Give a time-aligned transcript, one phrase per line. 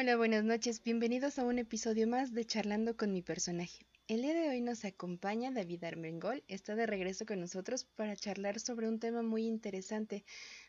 [0.00, 0.82] Hola, buenas noches.
[0.82, 3.84] Bienvenidos a un episodio más de Charlando con mi personaje.
[4.08, 6.42] El día de hoy nos acompaña David Armengol.
[6.48, 10.24] Está de regreso con nosotros para charlar sobre un tema muy interesante.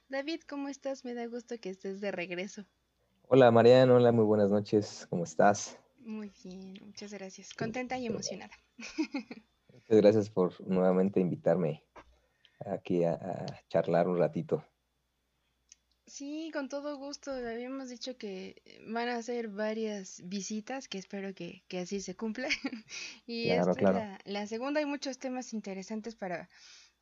[0.10, 1.06] David, ¿cómo estás?
[1.06, 2.66] Me da gusto que estés de regreso.
[3.30, 3.96] Hola, Mariano.
[3.96, 5.08] Hola, muy buenas noches.
[5.10, 5.80] ¿Cómo estás?
[6.00, 7.54] Muy bien, muchas gracias.
[7.54, 8.52] Contenta y emocionada.
[9.72, 11.86] Muchas gracias por nuevamente invitarme
[12.66, 14.66] aquí a, charlar un ratito.
[16.12, 17.32] Sí, con todo gusto.
[17.32, 22.50] Habíamos dicho que van a ser varias visitas, que espero que, así se cumpla.
[23.26, 24.82] y esta es la, la, segunda.
[24.82, 26.50] Hay muchos temas interesantes para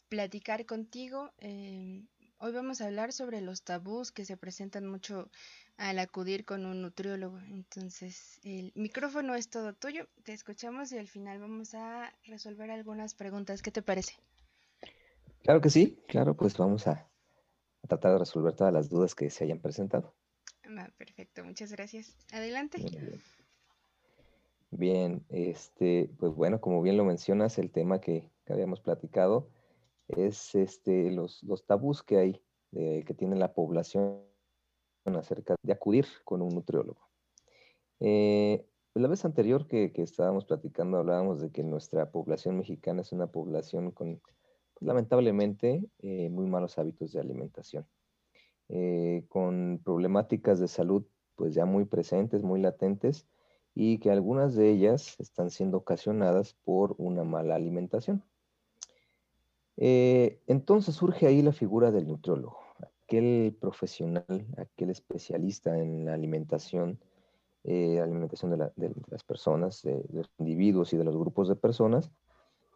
[0.09, 1.31] platicar contigo.
[1.40, 2.05] Eh,
[2.38, 5.31] hoy vamos a hablar sobre los tabús que se presentan mucho
[5.78, 7.39] al acudir con un nutriólogo.
[7.50, 10.08] Entonces, el micrófono es todo tuyo.
[10.22, 13.64] Te escuchamos y al final vamos a resolver algunas preguntas.
[13.64, 14.14] ¿Qué te parece?
[15.41, 17.09] Claro que sí, claro, pues vamos a,
[17.89, 20.13] tratar de resolver todas las dudas que se hayan presentado.
[20.97, 22.16] perfecto, muchas gracias.
[22.31, 22.77] Adelante.
[24.71, 25.25] Bien.
[25.30, 29.47] este, pues bueno, como bien lo mencionas, el tema que, habíamos platicado
[30.08, 32.41] es este, los, los tabús que hay,
[32.72, 34.23] que tiene la población
[35.05, 37.09] acerca de acudir con un nutriólogo.
[37.99, 43.27] Eh, la vez anterior que, estábamos platicando hablábamos de que nuestra población mexicana es una
[43.27, 44.21] población con,
[44.80, 47.85] pues, lamentablemente, eh, muy malos hábitos de alimentación,
[48.69, 51.05] eh, con problemáticas de salud
[51.36, 53.25] pues ya muy presentes, muy latentes,
[53.73, 58.23] y que algunas de ellas están siendo ocasionadas por una mala alimentación.
[59.77, 62.59] entonces surge ahí la figura del nutriólogo
[63.09, 66.99] aquel profesional, aquel especialista en la alimentación,
[67.64, 72.11] eh, alimentación de, las personas, de, los individuos y de los grupos de personas,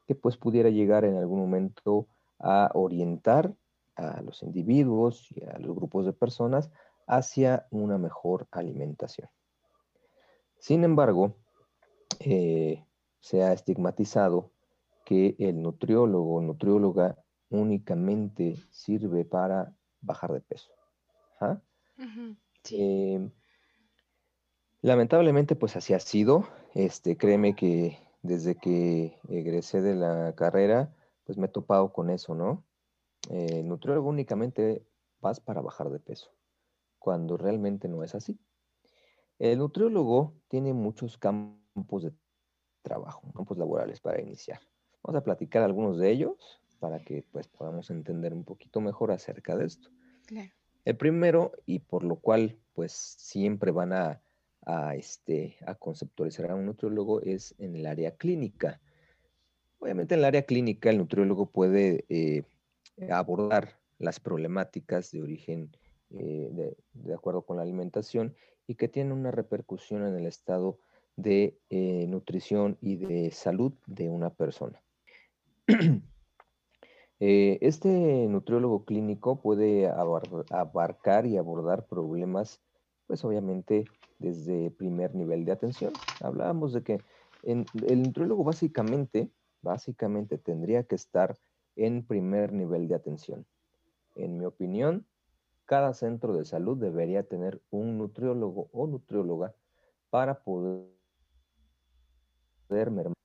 [0.05, 2.07] que pues pudiera llegar en algún momento
[2.39, 3.53] a orientar
[3.95, 6.71] a los individuos y a los grupos de personas
[7.07, 9.29] hacia una mejor alimentación.
[10.59, 11.35] Sin embargo,
[12.19, 12.85] eh,
[13.19, 14.51] se ha estigmatizado
[15.05, 17.17] que el nutriólogo o nutrióloga
[17.49, 20.71] únicamente sirve para bajar de peso.
[22.71, 23.31] Em,
[24.81, 26.47] lamentablemente, pues así ha sido.
[26.73, 30.91] Este, créeme que desde que egresé de la carrera,
[31.25, 32.63] pues me he topado con eso, ¿no?
[33.29, 34.83] Eh, nutriólogo únicamente
[35.21, 36.31] vas para bajar de peso,
[36.99, 38.39] cuando realmente no es así.
[39.39, 42.13] El nutriólogo tiene muchos campos de
[42.81, 44.61] trabajo, campos laborales para iniciar.
[45.03, 49.55] Vamos a platicar algunos de ellos para que pues podamos entender un poquito mejor acerca
[49.55, 49.89] de esto.
[50.85, 54.21] El primero, y por lo cual pues siempre van a,
[54.95, 58.81] este, a conceptualizar a un nutriólogo, es en el área clínica.
[59.79, 62.43] Obviamente en el área clínica el nutriólogo puede eh,
[63.09, 65.75] abordar las problemáticas de origen
[66.11, 68.35] eh, de, de, acuerdo con la alimentación
[68.67, 70.79] y que tienen una repercusión en el estado
[71.15, 74.81] de eh, nutrición y de salud de una persona.
[77.25, 82.59] Este nutriólogo clínico puede abarcar y abordar problemas,
[83.07, 83.85] pues obviamente
[84.19, 85.93] desde primer nivel de atención.
[86.21, 87.01] Hablábamos de que
[87.43, 89.29] el nutriólogo básicamente,
[89.61, 91.37] básicamente tendría que estar
[91.75, 93.45] en primer nivel de atención.
[94.15, 95.05] En mi opinión,
[95.65, 99.55] cada centro de salud debería tener un nutriólogo o nutrióloga
[100.09, 100.93] para poder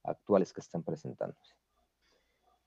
[0.04, 1.54] actuales que están presentándose.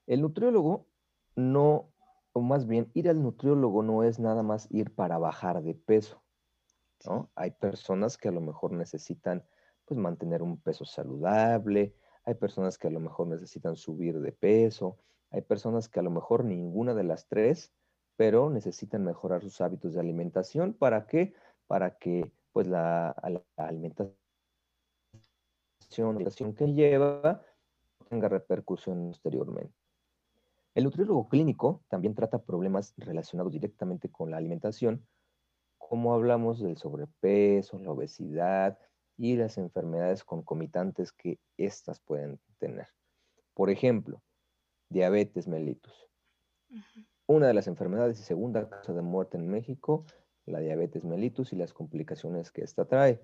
[0.07, 0.87] El nutriólogo
[1.35, 1.89] no,
[2.33, 6.20] o más bien, ir al nutriólogo no es nada más ir para bajar de peso,
[7.35, 9.43] Hay personas que a lo mejor necesitan,
[9.85, 14.97] pues, mantener un peso saludable, hay personas que a lo mejor necesitan subir de peso,
[15.31, 17.73] hay personas que a lo mejor ninguna de las tres,
[18.15, 20.73] pero necesitan mejorar sus hábitos de alimentación.
[20.73, 21.33] ¿Para qué?
[21.67, 24.15] Para que, pues, la, la alimentación
[26.55, 27.41] que lleva
[28.09, 29.73] tenga repercusión posteriormente.
[30.73, 35.05] El nutriólogo clínico también trata problemas relacionados directamente con la alimentación,
[35.91, 38.79] como hablamos del sobrepeso, la obesidad
[39.17, 42.87] y las enfermedades concomitantes que éstas pueden tener.
[43.53, 44.23] Por ejemplo,
[44.87, 46.07] diabetes mellitus.
[47.27, 50.05] Una de las enfermedades y segunda causa de muerte en México,
[50.45, 53.19] la diabetes mellitus y las complicaciones que ésta trae.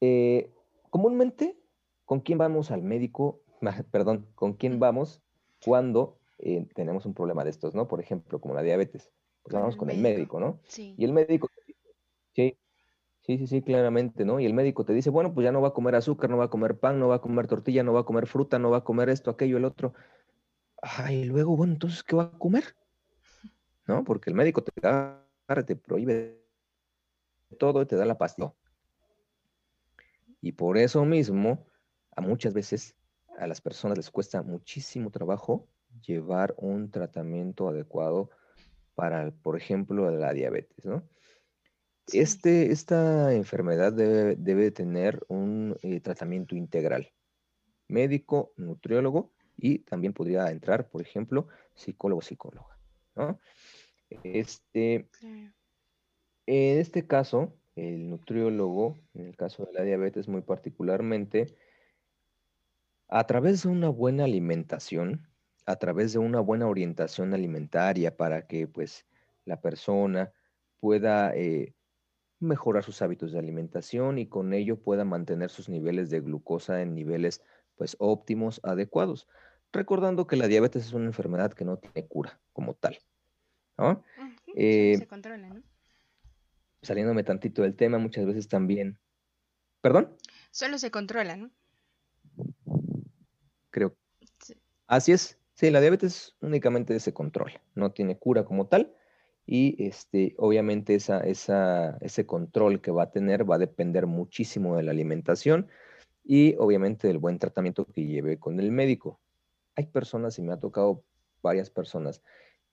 [0.00, 0.52] Eh,
[0.88, 1.58] comúnmente,
[2.04, 3.40] ¿con quién vamos al médico?
[3.90, 5.20] Perdón, ¿con quién vamos
[5.64, 7.88] cuando eh, tenemos un problema de estos, ¿no?
[7.88, 9.10] Por ejemplo, como la diabetes,
[9.46, 10.58] pues vamos con el médico, ¿no?
[10.64, 10.96] Sí.
[10.98, 11.48] Y el médico,
[12.34, 12.58] sí,
[13.20, 14.40] sí, sí, sí, claramente, ¿no?
[14.40, 16.46] Y el médico te dice, bueno, pues ya no va a comer azúcar, no va
[16.46, 18.78] a comer pan, no va a comer tortilla, no va a comer fruta, no va
[18.78, 19.94] a comer esto, aquello, el otro.
[20.82, 22.64] Ay, luego, bueno, entonces, ¿qué va a comer?
[23.86, 24.02] ¿No?
[24.02, 24.72] Porque el médico te,
[25.64, 26.44] te prohíbe
[27.56, 28.52] todo y te da la pastilla.
[30.40, 31.66] Y por eso mismo,
[32.16, 32.96] a muchas veces
[33.38, 35.68] a las personas les cuesta muchísimo trabajo
[36.04, 38.30] llevar un tratamiento adecuado
[38.96, 41.08] para, por ejemplo, la diabetes, ¿no?
[42.12, 47.12] Este, esta enfermedad debe, tener un eh, tratamiento integral,
[47.88, 52.78] médico, nutriólogo y también podría entrar, por ejemplo, psicólogo, psicóloga,
[53.14, 53.38] ¿no?
[54.22, 55.08] Este,
[56.46, 61.56] en este caso, el nutriólogo, en el caso de la diabetes muy particularmente,
[63.08, 65.28] a través de una buena alimentación,
[65.66, 69.04] a través de una buena orientación alimentaria para que pues
[69.44, 70.32] la persona
[70.80, 71.74] pueda eh,
[72.38, 76.94] mejorar sus hábitos de alimentación y con ello pueda mantener sus niveles de glucosa en
[76.94, 77.42] niveles
[77.74, 79.26] pues óptimos, adecuados.
[79.72, 82.98] Recordando que la diabetes es una enfermedad que no tiene cura como tal.
[83.76, 84.02] ¿no?
[84.54, 85.62] Eh, se controla, ¿no?
[86.82, 88.98] Saliéndome tantito del tema, muchas veces también.
[89.80, 90.16] ¿Perdón?
[90.50, 91.50] Solo se controla, ¿no?
[93.70, 93.96] Creo.
[94.86, 95.38] Así es.
[95.56, 98.94] Sí, la diabetes únicamente se controla, no tiene cura como tal.
[99.46, 104.76] Y este, obviamente esa, esa, ese control que va a tener va a depender muchísimo
[104.76, 105.68] de la alimentación
[106.24, 109.18] y obviamente del buen tratamiento que lleve con el médico.
[109.76, 111.04] Hay personas, y me ha tocado
[111.42, 112.22] varias personas,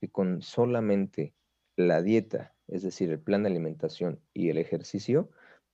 [0.02, 1.34] que con solamente
[1.78, 5.30] la dieta, es decir, el plan de alimentación y el ejercicio,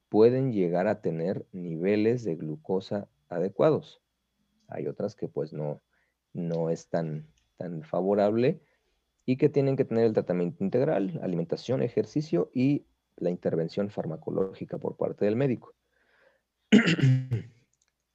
[0.10, 4.00] pueden llegar a tener niveles de glucosa adecuados.
[4.68, 5.82] Hay otras que pues no,
[6.34, 7.28] no es tan,
[7.58, 8.62] tan favorable
[9.26, 12.86] y que tienen que tener el tratamiento integral, alimentación, ejercicio y
[13.18, 15.74] la intervención farmacológica por parte del médico.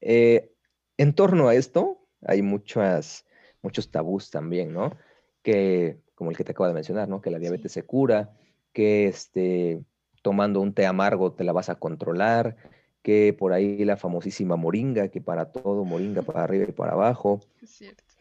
[0.06, 0.52] Eh,
[0.98, 3.24] en torno a esto hay muchas,
[3.62, 4.98] muchos tabús también, ¿no?
[5.42, 7.22] Que, como el que te acabo de mencionar, ¿no?
[7.22, 8.36] Que la diabetes se cura,
[8.74, 9.82] que este,
[10.20, 12.56] tomando un té amargo te la vas a controlar,
[13.00, 17.40] que por ahí la famosísima moringa, que para todo moringa para arriba y para abajo.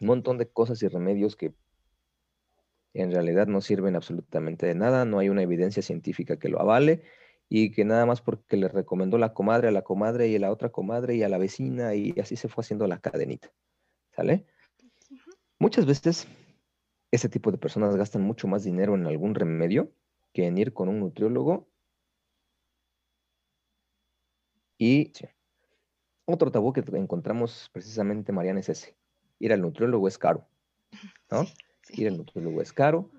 [0.04, 1.54] Un montón de cosas y remedios que
[2.92, 7.04] en realidad no sirven absolutamente de nada, no hay una evidencia científica que lo avale
[7.48, 10.52] y que nada más porque le recomendó la comadre a la comadre y a la
[10.52, 13.50] otra comadre y a la vecina y así se fue haciendo la cadenita.
[14.14, 14.44] ¿Sale?
[15.58, 16.28] Muchas veces
[17.10, 19.90] ese tipo de personas gastan mucho más dinero en algún remedio
[20.34, 21.66] que en ir con un nutriólogo
[24.76, 25.12] y
[26.26, 28.98] otro tabú que encontramos precisamente, Mariana, es ese.
[29.38, 30.46] Ir al nutriólogo es caro,
[31.30, 31.44] ¿no?
[31.90, 33.10] Ir al nutriólogo es caro.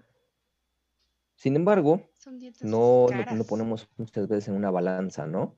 [1.35, 2.01] Sin embargo,
[2.61, 5.55] no, no, ponemos muchas veces en una balanza, ¿no?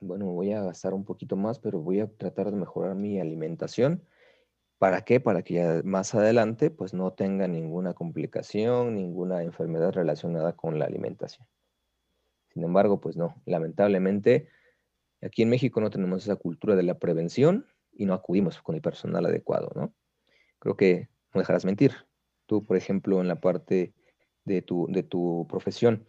[0.00, 4.04] Bueno, voy a gastar un poquito más, pero voy a tratar de mejorar mi alimentación.
[4.78, 5.20] ¿Para qué?
[5.20, 11.46] Para que más adelante pues no tenga ninguna complicación, ninguna enfermedad relacionada con la alimentación.
[12.52, 14.48] Sin embargo, pues no, lamentablemente
[15.24, 17.66] Aquí en México no tenemos esa cultura de la prevención
[17.96, 19.94] y no acudimos con el personal adecuado, ¿no?
[20.58, 21.92] Creo que no dejarás mentir.
[22.46, 23.94] Tú, por ejemplo, en la parte
[24.44, 26.06] de tu, de tu profesión,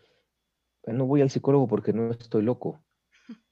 [0.85, 2.83] no voy al psicólogo porque no estoy loco.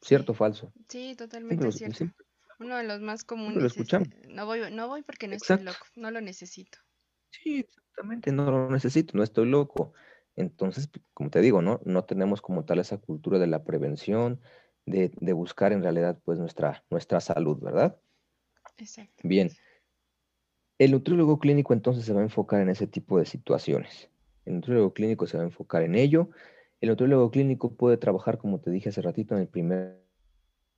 [0.00, 0.72] ¿Cierto o falso?
[0.88, 2.06] Sí, totalmente cierto.
[2.58, 3.60] Uno de los más comunes.
[3.60, 4.08] Lo escuchamos.
[4.28, 6.78] no, voy, no voy porque no estoy loco, no lo necesito.
[7.30, 9.94] Sí, exactamente, no lo necesito, no estoy loco.
[10.36, 11.80] Entonces, como te digo, ¿no?
[11.84, 14.40] No tenemos como tal esa cultura de la prevención,
[14.86, 17.96] de, buscar en realidad pues nuestra, nuestra salud, ¿verdad?
[18.78, 19.22] Exacto.
[19.22, 19.50] Bien.
[20.78, 24.10] El nutriólogo clínico entonces se va a enfocar en ese tipo de situaciones.
[24.44, 26.30] El nutriólogo clínico se va a enfocar en ello.
[26.80, 30.02] El nutriólogo clínico puede trabajar, como te dije hace ratito, en el primer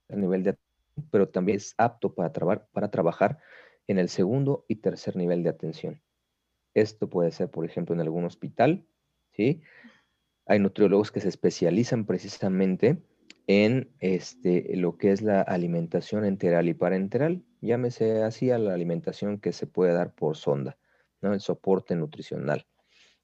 [0.08, 2.32] nivel de atención, pero también es apto para,
[2.66, 3.38] para trabajar
[3.86, 6.02] en el segundo y tercer nivel de atención.
[6.74, 8.84] Esto puede ser, por ejemplo, en algún hospital,
[9.32, 9.62] ¿sí?
[10.46, 13.02] Hay nutriólogos que se especializan precisamente
[13.46, 17.42] en este, lo que es la alimentación enteral y parenteral.
[17.60, 20.78] Llámese así a la alimentación que se puede dar por sonda,
[21.20, 21.32] ¿no?
[21.32, 22.66] el soporte nutricional.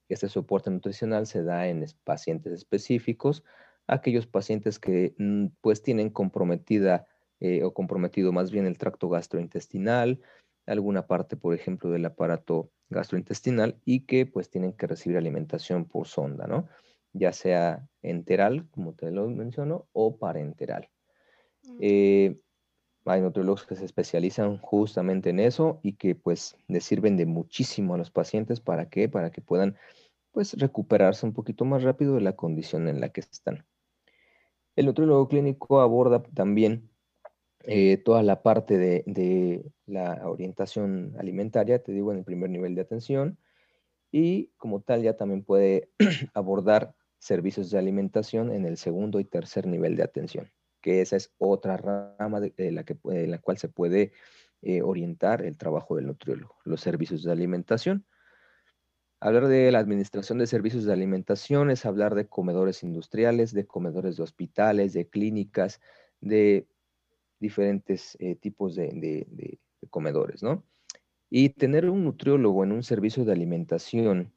[0.09, 3.45] Este soporte nutricional se da en pacientes específicos,
[3.87, 7.07] aquellos pacientes que mm, pues tienen comprometida
[7.39, 10.21] eh, o comprometido más bien el tracto gastrointestinal,
[10.67, 16.07] alguna parte, por ejemplo, del aparato gastrointestinal y que pues tienen que recibir alimentación por
[16.07, 16.69] sonda, ¿no?
[17.13, 20.89] Ya sea enteral, como te lo menciono, o parenteral.
[21.65, 21.79] Mm.
[21.81, 22.41] Eh,
[23.07, 27.95] hay nutriólogos que se especializan justamente en eso y que pues les sirven de muchísimo
[27.95, 28.61] a los pacientes.
[28.61, 29.09] ¿Para qué?
[29.09, 29.77] Para que puedan
[30.33, 33.67] pues recuperarse un poquito más rápido de la condición en la que están.
[34.77, 36.91] El nutriólogo clínico aborda también
[37.65, 42.75] eh, toda la parte de, de, la orientación alimentaria, te digo, en el primer nivel
[42.75, 43.39] de atención,
[44.13, 45.91] y como tal ya también puede
[46.35, 50.51] abordar servicios de alimentación en el segundo y tercer nivel de atención,
[50.81, 54.13] que esa es otra rama de, la, que, la cual se puede
[54.63, 58.07] eh, orientar el trabajo del nutriólogo, los servicios de alimentación.
[59.21, 64.17] Hablar de la administración de servicios de alimentación es hablar de comedores industriales, de comedores
[64.17, 65.79] de hospitales, de clínicas,
[66.23, 66.67] de
[67.39, 69.59] diferentes eh, tipos de,
[69.91, 70.65] comedores, ¿no?
[71.29, 74.33] Y tener un nutriólogo en un servicio de alimentación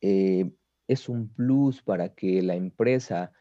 [0.00, 0.50] eh,
[0.88, 3.32] es un plus para que la empresa,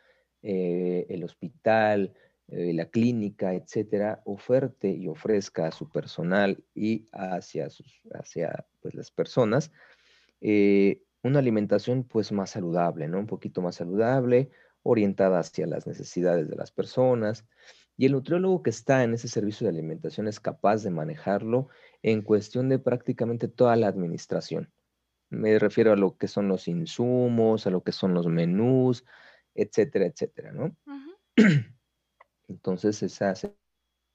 [0.42, 2.14] eh, el hospital,
[2.48, 7.68] la clínica, etcétera, oferte y ofrezca a su personal y hacia,
[8.14, 9.72] hacia pues, las personas
[11.24, 13.20] una alimentación pues más saludable, ¿no?
[13.20, 14.52] Un poquito más saludable,
[14.84, 17.48] orientada hacia las necesidades de las personas.
[17.96, 21.70] Y el nutriólogo que está en ese servicio de alimentación es capaz de manejarlo
[22.02, 24.72] en cuestión de prácticamente toda la administración.
[25.34, 29.06] Me refiero a lo que son los insumos, a lo que son los menús,
[29.56, 30.76] etcétera, etcétera, ¿no?
[32.48, 33.34] Entonces, esa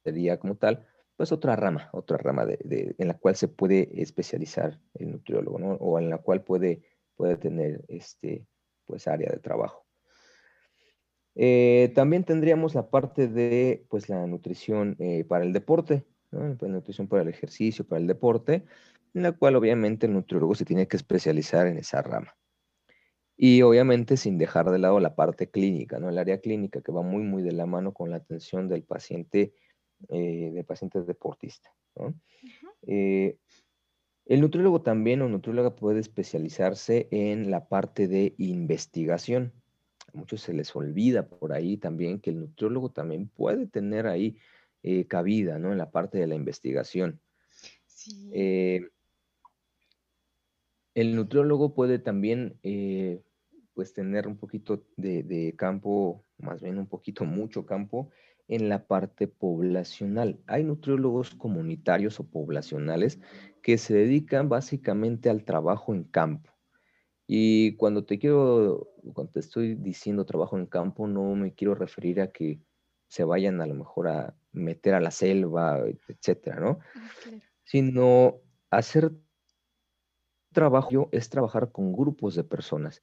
[0.05, 4.81] sería como tal, pues otra rama, otra rama de, en la cual se puede especializar
[4.95, 5.73] el nutriólogo, ¿no?
[5.75, 6.83] O en la cual puede,
[7.17, 8.47] puede tener este,
[8.87, 9.85] pues área de trabajo.
[11.35, 16.57] Eh, también tendríamos la parte de pues, la nutrición eh, para el deporte, ¿no?
[16.57, 18.65] Pues, nutrición para el ejercicio, para el deporte,
[19.15, 22.37] en la cual obviamente el nutriólogo se tiene que especializar en esa rama.
[23.37, 26.09] Y obviamente sin dejar de lado la parte clínica, ¿no?
[26.09, 29.55] El área clínica que va muy, muy de la mano con la atención del paciente,
[30.09, 31.73] eh, del paciente deportista,
[32.87, 39.53] el nutriólogo también o nutrióloga puede especializarse en la parte de investigación
[40.12, 44.38] a muchos se les olvida por ahí también que el nutriólogo también puede tener ahí
[44.83, 45.73] eh, cabida, ¿no?
[45.73, 47.21] En la parte de la investigación.
[48.33, 48.88] Eh,
[51.00, 53.23] el nutriólogo puede también, eh,
[53.75, 58.11] pues, tener un poquito de, de, campo, más bien un poquito mucho campo,
[58.49, 60.40] en la parte poblacional.
[60.49, 63.21] Hay nutriólogos comunitarios o poblacionales
[63.62, 66.50] que se dedican básicamente al trabajo en campo.
[67.28, 72.21] Y cuando te quiero, cuando te estoy diciendo trabajo en campo, no me quiero referir
[72.21, 72.59] a que
[73.07, 75.78] se vayan a lo mejor a meter a la selva,
[76.09, 76.81] etcétera, ¿no?
[76.97, 77.11] Ah,
[77.62, 78.40] Sino
[78.71, 79.12] hacer
[80.52, 83.02] trabajo es trabajar con grupos de personas.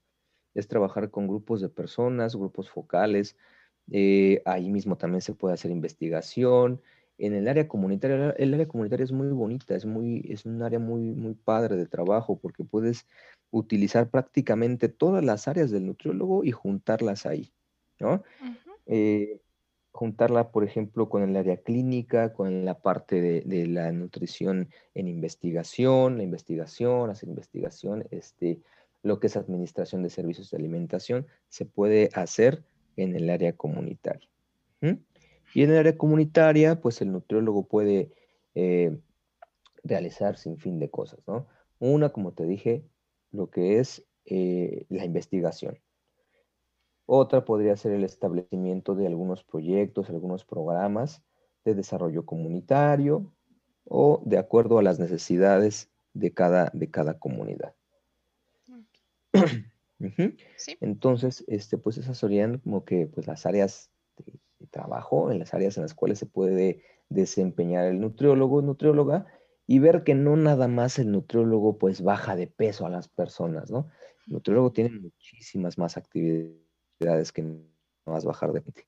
[0.53, 3.35] Es trabajar con grupos de personas, grupos focales.
[3.91, 6.81] Eh, ahí mismo también se puede hacer investigación.
[7.17, 10.79] En el área comunitaria, el área comunitaria es muy bonita, es, muy, es un área
[10.79, 13.07] muy, muy padre de trabajo porque puedes
[13.51, 17.53] utilizar prácticamente todas las áreas del nutriólogo y juntarlas ahí,
[17.99, 18.23] ¿no?
[18.85, 19.39] Eh,
[19.95, 26.17] juntarla, por ejemplo, con el área clínica, con la parte de, la nutrición en investigación,
[26.17, 28.59] la investigación, hacer investigación, este,
[29.03, 32.61] lo que es administración de servicios de alimentación, se puede hacer
[32.97, 34.27] en el área comunitaria.
[34.81, 38.11] Y en el área comunitaria, pues el nutriólogo puede
[38.53, 38.97] eh,
[39.85, 41.47] realizar sin fin de cosas, ¿no?
[41.79, 42.83] Una, como te dije,
[43.31, 45.79] lo que es eh, la investigación.
[47.05, 51.21] Otra podría ser el establecimiento de algunos proyectos, algunos programas
[51.63, 53.31] de desarrollo comunitario
[53.85, 57.75] o de acuerdo a las necesidades de cada, de cada comunidad.
[60.81, 65.53] Entonces, este, pues esas serían como que pues, las áreas de, de, trabajo, en las
[65.53, 69.27] áreas en las cuales se puede desempeñar el nutriólogo, nutrióloga,
[69.67, 73.71] y ver que no nada más el nutriólogo pues baja de peso a las personas,
[73.71, 73.89] ¿no?
[74.27, 76.64] El nutriólogo tiene muchísimas más actividades
[77.33, 77.61] que no
[78.05, 78.87] más bajar de peso.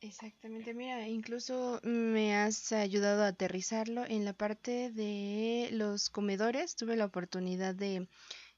[0.00, 6.74] Exactamente, mira, incluso me has ayudado a aterrizarlo en la parte de los comedores.
[6.76, 8.08] Tuve la oportunidad de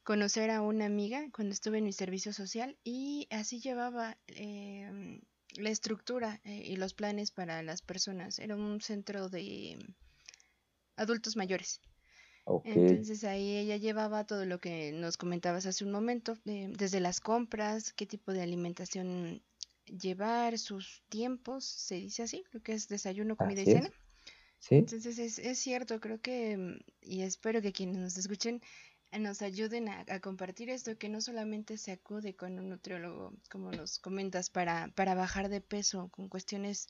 [0.04, 5.20] conocer a una amiga cuando estuve en mi servicio social y así llevaba em,
[5.56, 8.38] la estructura eh, y los planes para las personas.
[8.38, 9.78] Era un centro de
[10.96, 11.80] adultos mayores.
[12.64, 17.20] Entonces ahí ella llevaba todo lo que nos comentabas hace un momento, eh, desde las
[17.20, 19.42] compras, qué tipo de alimentación
[19.86, 23.90] llevar, sus tiempos, se dice así, lo que es desayuno, comida y cena.
[24.70, 28.62] Entonces es, es cierto, creo que, y espero que quienes nos escuchen
[29.18, 33.98] nos ayuden a, compartir esto, que no solamente se acude con un nutriólogo, como nos
[33.98, 36.88] comentas, para, para bajar de peso, con cuestiones...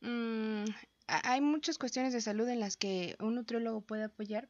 [0.00, 0.64] Mm,
[1.06, 4.48] hay muchas cuestiones de salud en las que un nutriólogo puede apoyar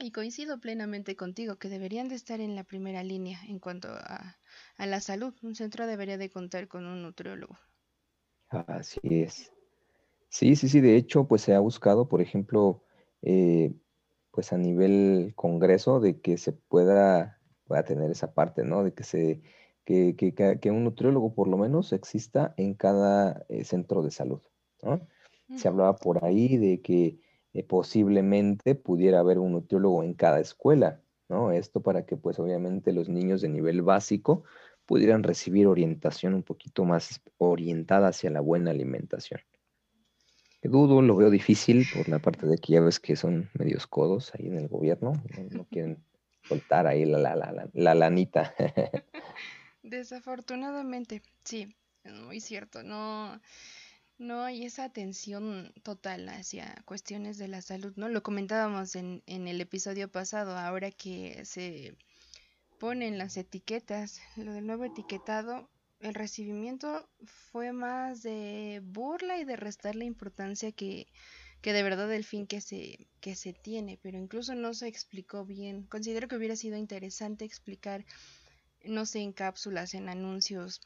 [0.00, 4.38] y coincido plenamente contigo que deberían de estar en la primera línea en cuanto a,
[4.76, 5.34] a la salud.
[5.42, 7.58] Un centro debería de contar con un nutriólogo.
[8.48, 9.52] Así es.
[10.28, 10.80] Sí, sí, sí.
[10.80, 12.82] De hecho, pues se ha buscado, por ejemplo,
[13.22, 13.74] eh,
[14.30, 18.82] pues a nivel congreso de que se pueda pueda tener esa parte, ¿no?
[18.82, 19.42] De que se
[19.84, 24.40] que, que, un nutriólogo por lo menos exista en cada eh, centro de salud,
[24.82, 25.00] ¿no?
[25.56, 27.20] Se hablaba por ahí de que
[27.52, 31.52] eh, posiblemente pudiera haber un nutriólogo en cada escuela, ¿no?
[31.52, 34.44] Esto para que pues obviamente los niños de nivel básico
[34.86, 39.40] pudieran recibir orientación un poquito más orientada hacia la buena alimentación.
[40.62, 44.34] Dudo, lo veo difícil por la parte de que ya ves que son medios codos
[44.34, 45.12] ahí en el gobierno,
[45.50, 46.04] no, quieren
[46.42, 48.54] soltar ahí la, la, la, la lanita.
[49.82, 53.40] Desafortunadamente, sí, es muy cierto, no,
[54.20, 58.10] no hay esa atención total hacia cuestiones de la salud, ¿no?
[58.10, 61.96] Lo comentábamos en, en el episodio pasado, ahora que se
[62.78, 69.56] ponen las etiquetas, lo del nuevo etiquetado, el recibimiento fue más de burla y de
[69.56, 71.06] restar la importancia que,
[71.62, 75.46] que de verdad el fin que se, que se tiene, pero incluso no se explicó
[75.46, 75.84] bien.
[75.84, 78.04] Considero que hubiera sido interesante explicar,
[78.84, 80.82] no sé, en cápsulas, en anuncios,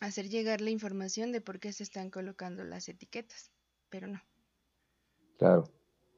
[0.00, 3.50] hacer llegar la información de por qué se están colocando las etiquetas,
[3.88, 4.20] pero no.
[5.38, 5.64] Claro,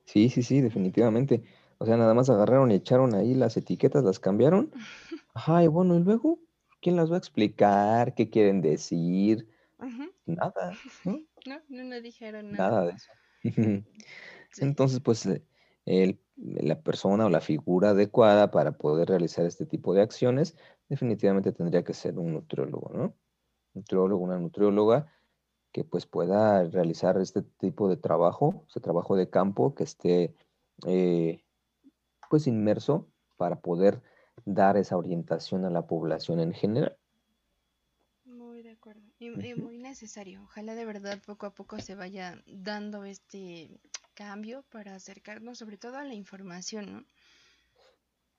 [0.04, 1.42] sí, sí, sí, definitivamente.
[1.78, 4.72] O sea, nada más agarraron y echaron ahí las etiquetas, las cambiaron.
[5.34, 6.38] Ajá, y bueno, y luego,
[6.80, 8.14] ¿quién las va a explicar?
[8.14, 9.48] ¿Qué quieren decir?
[10.26, 10.72] Nada,
[11.04, 11.20] ¿no?
[11.44, 12.70] No, no, dijeron nada.
[12.70, 13.12] Nada de eso.
[14.58, 15.28] Entonces, pues,
[15.86, 20.56] eh, la persona o la figura adecuada para poder realizar este tipo de acciones
[20.88, 23.16] definitivamente tendría que ser un nutriólogo, ¿no?
[23.74, 25.12] Nutriólogo, una nutrióloga
[25.72, 30.34] que pues pueda realizar este tipo de trabajo, ese trabajo de campo que esté
[30.86, 31.42] eh,
[32.28, 34.02] pues inmerso para poder
[34.44, 36.96] dar esa orientación a la población en general.
[38.24, 39.02] Muy de acuerdo.
[39.18, 40.42] Y, muy necesario.
[40.42, 43.80] Ojalá de verdad poco a poco se vaya dando este
[44.14, 47.04] cambio para acercarnos sobre todo a la información, ¿no?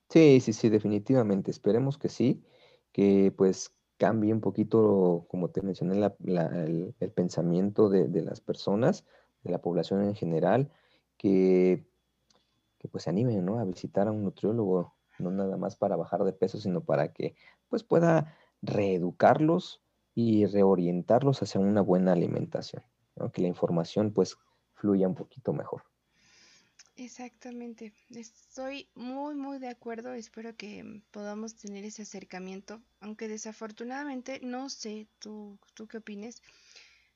[0.10, 1.50] Sí, sí, sí, definitivamente.
[1.50, 2.44] Esperemos que sí,
[2.92, 9.06] que pues cambie un poquito, como te mencioné, el, pensamiento de, de, las personas,
[9.44, 10.70] de la población en general,
[11.16, 11.86] que,
[12.80, 13.60] que pues se animen ¿no?
[13.60, 17.36] a visitar a un nutriólogo no nada más para bajar de peso, sino para que
[17.70, 19.82] pues pueda reeducarlos
[20.14, 22.84] y reorientarlos hacia una buena alimentación,
[23.32, 24.36] que la información pues
[24.74, 25.84] fluya un poquito mejor.
[26.96, 34.70] Exactamente, estoy muy muy de acuerdo, espero que podamos tener ese acercamiento, aunque desafortunadamente no
[34.70, 36.42] sé, tú, tú qué opines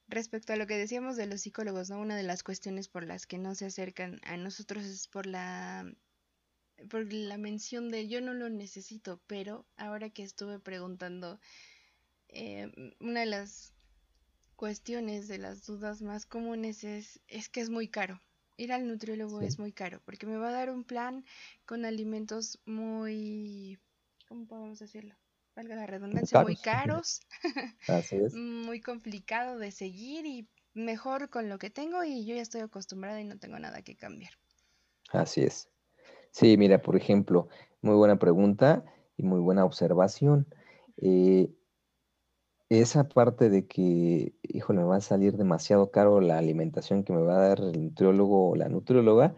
[0.07, 1.99] respecto a lo que decíamos de los psicólogos, ¿no?
[2.01, 5.91] Una de las cuestiones por las que no se acercan a nosotros es por la
[6.89, 11.39] por la mención de yo no lo necesito, pero ahora que estuve preguntando,
[12.29, 13.73] eh, una de las
[14.55, 18.21] cuestiones, de las dudas más comunes es, es que es muy caro.
[18.57, 21.23] Ir al nutriólogo es muy caro, porque me va a dar un plan
[21.65, 23.79] con alimentos muy,
[24.27, 25.15] ¿cómo podemos decirlo?
[25.55, 27.21] Valga la redundancia, muy caros,
[28.33, 33.21] muy complicado de seguir y mejor con lo que tengo y yo ya estoy acostumbrada
[33.21, 34.33] y no tengo nada que cambiar.
[35.11, 35.69] Así es.
[36.31, 37.49] Sí, mira, por ejemplo,
[37.81, 38.85] muy buena pregunta
[39.17, 40.47] y muy buena observación.
[40.97, 41.51] Eh,
[42.69, 47.21] esa parte de que, híjole, me va a salir demasiado caro la alimentación que me
[47.21, 49.35] va a dar el nutriólogo o la nutrióloga,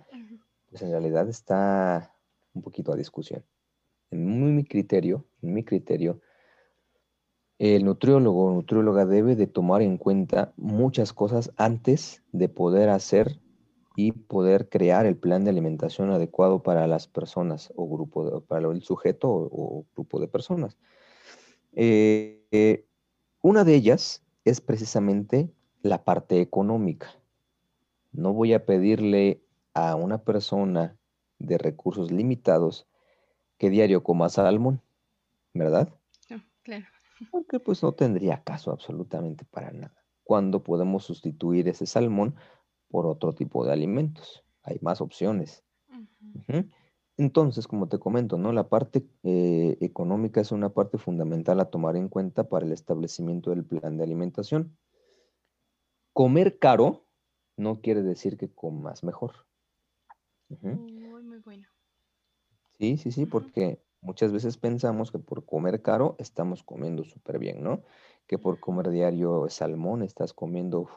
[0.69, 2.15] pues en realidad está
[2.53, 3.43] un poquito a discusión.
[4.11, 6.21] En mi criterio, en mi criterio,
[7.59, 13.39] el nutriólogo o nutrióloga debe de tomar en cuenta muchas cosas antes de poder hacer
[13.95, 18.69] y poder crear el plan de alimentación adecuado para las personas o grupo, de, para
[18.69, 20.77] el sujeto o, grupo de personas.
[21.73, 22.88] Eh, eh,
[23.41, 25.49] una de ellas es precisamente
[25.81, 27.07] la parte económica.
[28.11, 29.41] No voy a pedirle
[29.73, 30.97] a una persona
[31.37, 32.87] de recursos limitados
[33.57, 34.81] que diario coma salmón,
[35.53, 35.89] ¿verdad?
[36.63, 36.85] claro.
[37.31, 39.95] Porque pues no tendría caso absolutamente para nada.
[40.23, 42.35] Cuando podemos sustituir ese salmón
[42.89, 44.43] por otro tipo de alimentos.
[44.63, 45.63] Hay más opciones.
[47.19, 48.53] Entonces, como te comento, ¿no?
[48.53, 53.49] La parte eh, económica es una parte fundamental a tomar en cuenta para el establecimiento
[53.49, 54.77] del plan de alimentación.
[56.13, 57.03] Comer caro
[57.57, 59.33] no quiere decir que comas mejor.
[60.47, 61.67] Muy, muy bueno.
[62.77, 67.61] Sí, sí, sí, porque muchas veces pensamos que por comer caro estamos comiendo súper bien,
[67.61, 67.83] ¿no?
[68.27, 70.87] Que por comer diario salmón estás comiendo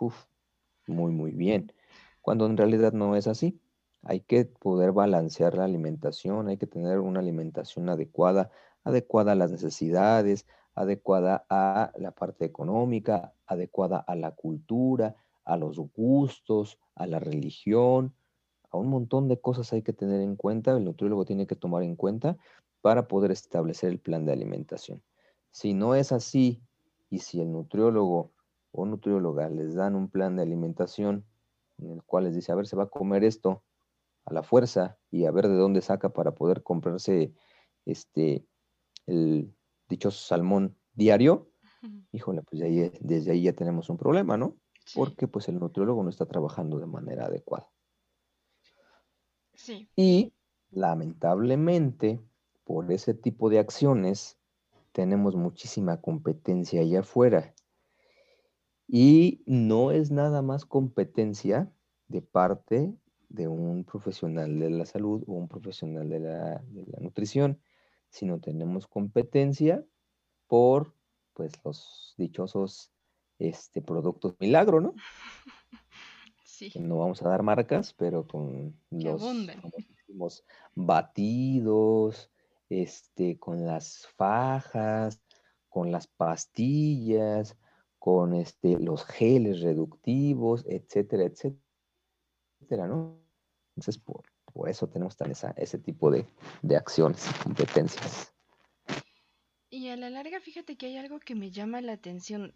[0.86, 1.72] muy, muy bien
[2.20, 3.60] cuando en realidad no es así.
[4.02, 8.50] Hay que poder balancear la alimentación, hay que tener una alimentación adecuada,
[8.84, 15.78] adecuada a las necesidades, adecuada a la parte económica, adecuada a la cultura, a los
[15.78, 18.14] gustos, a la religión,
[18.70, 21.82] a un montón de cosas hay que tener en cuenta, el nutriólogo tiene que tomar
[21.82, 22.38] en cuenta
[22.80, 25.02] para poder establecer el plan de alimentación.
[25.50, 26.62] Si no es así
[27.10, 28.32] y si el nutriólogo
[28.72, 31.24] o nutrióloga les dan un plan de alimentación
[31.78, 33.62] en el cual les dice, a ver, se va a comer esto
[34.24, 37.34] a la fuerza y a ver de dónde saca para poder comprarse
[37.84, 38.46] este
[39.06, 39.52] el
[39.88, 41.50] dichoso salmón diario,
[42.12, 42.62] híjole, pues
[43.00, 44.56] desde ahí ya tenemos un problema, ¿no?
[44.94, 47.68] Porque pues el nutriólogo no está trabajando de manera adecuada.
[49.54, 49.88] Sí.
[49.96, 50.32] Y
[50.70, 52.20] lamentablemente,
[52.64, 54.38] por ese tipo de acciones,
[54.92, 57.54] tenemos muchísima competencia allá afuera.
[58.86, 61.72] Y no es nada más competencia
[62.08, 62.94] de parte
[63.32, 66.62] de un profesional de la salud o un profesional de la,
[67.00, 67.60] nutrición,
[68.10, 69.84] sino tenemos competencia
[70.46, 70.94] por
[71.32, 72.92] pues los dichosos
[73.38, 74.94] este, productos milagro, ¿no?
[76.44, 76.70] Sí.
[76.78, 80.44] No vamos a dar marcas, pero con los
[80.76, 82.30] batidos,
[82.68, 85.20] este, con las fajas,
[85.68, 87.56] con las pastillas,
[87.98, 93.21] con este, los geles reductivos, etcétera, etcétera, ¿no?
[93.76, 94.22] Entonces, por,
[94.68, 96.26] eso tenemos tan ese tipo de,
[96.62, 98.32] de acciones, competencias.
[99.70, 102.54] Y a la larga, fíjate que hay algo que me llama la atención.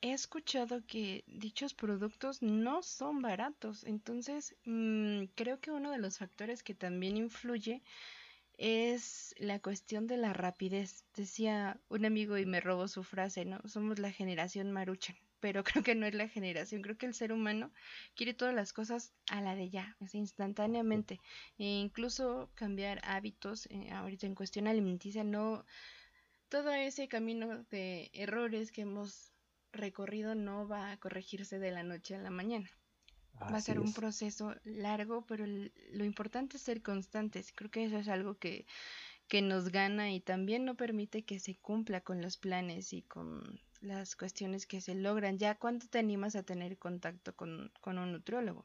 [0.00, 6.18] He escuchado que dichos productos no son baratos, entonces mm, creo que uno de los
[6.18, 7.82] factores que también influye
[8.58, 11.04] es la cuestión de la rapidez.
[11.14, 13.60] Decía un amigo y me robó su frase, ¿no?
[13.66, 17.32] Somos la generación maruchan, pero creo que no es la generación, creo que el ser
[17.32, 17.72] humano
[18.14, 21.20] quiere todas las cosas a la de ya, instantáneamente.
[21.58, 25.64] E incluso cambiar hábitos, eh, ahorita en cuestión alimenticia, no...
[26.48, 29.32] Todo ese camino de errores que hemos
[29.72, 32.70] recorrido no va a corregirse de la noche a la mañana.
[33.42, 37.52] Va a ser un proceso largo, pero lo importante es ser constantes.
[37.52, 38.64] Creo que eso es algo que,
[39.28, 43.60] que nos gana y también no permite que se cumpla con los planes y con
[43.82, 45.38] las cuestiones que se logran.
[45.38, 48.64] ¿Ya cuánto te animas a tener contacto con, un nutriólogo?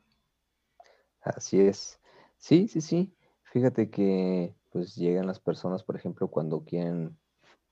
[1.21, 1.99] Así es.
[2.37, 3.13] Sí, sí, sí.
[3.43, 7.17] Fíjate que pues llegan las personas, por ejemplo, cuando quieren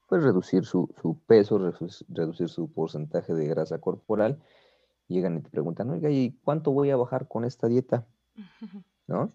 [0.08, 1.58] pues reducir su, su peso,
[2.10, 4.41] reducir su porcentaje de grasa corporal
[5.10, 8.08] llegan y te preguntan, oiga, ¿y cuánto voy a bajar con esta dieta?
[9.08, 9.30] ¿No?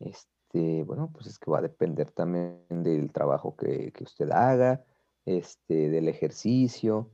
[0.00, 4.82] Este, bueno, pues es que va a depender también del trabajo que, usted haga,
[5.26, 7.10] este, del ejercicio.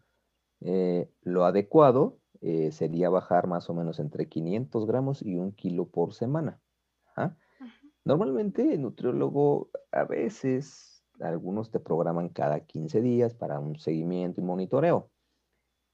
[0.60, 5.88] Eh, lo adecuado eh, sería bajar más o menos entre 500 gramos y un kilo
[5.88, 6.60] por semana.
[8.04, 14.44] Normalmente el nutriólogo a veces, algunos te programan cada 15 días para un seguimiento y
[14.44, 15.10] monitoreo.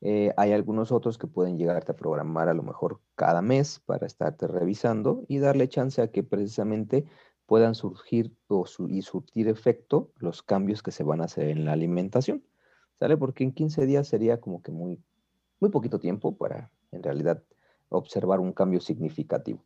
[0.03, 4.05] Eh, hay algunos otros que pueden llegarte a programar a lo mejor cada mes para
[4.05, 7.07] estarte revisando y darle chance a que precisamente
[7.46, 8.37] puedan surgir
[8.88, 12.42] y surtir efecto los cambios que se van a hacer en la alimentación.
[13.02, 13.16] ¿Sale?
[13.16, 15.02] Porque en 15 días sería como que muy,
[15.58, 17.42] muy poquito tiempo para en realidad
[17.88, 19.64] observar un cambio significativo.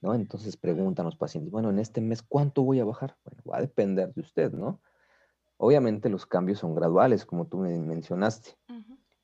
[0.00, 0.14] ¿no?
[0.14, 3.18] Entonces preguntan los pacientes, bueno, en este mes, ¿cuánto voy a bajar?
[3.26, 4.80] Bueno, va a depender de usted, ¿no?
[5.58, 8.56] Obviamente los cambios son graduales, como tú me mencionaste.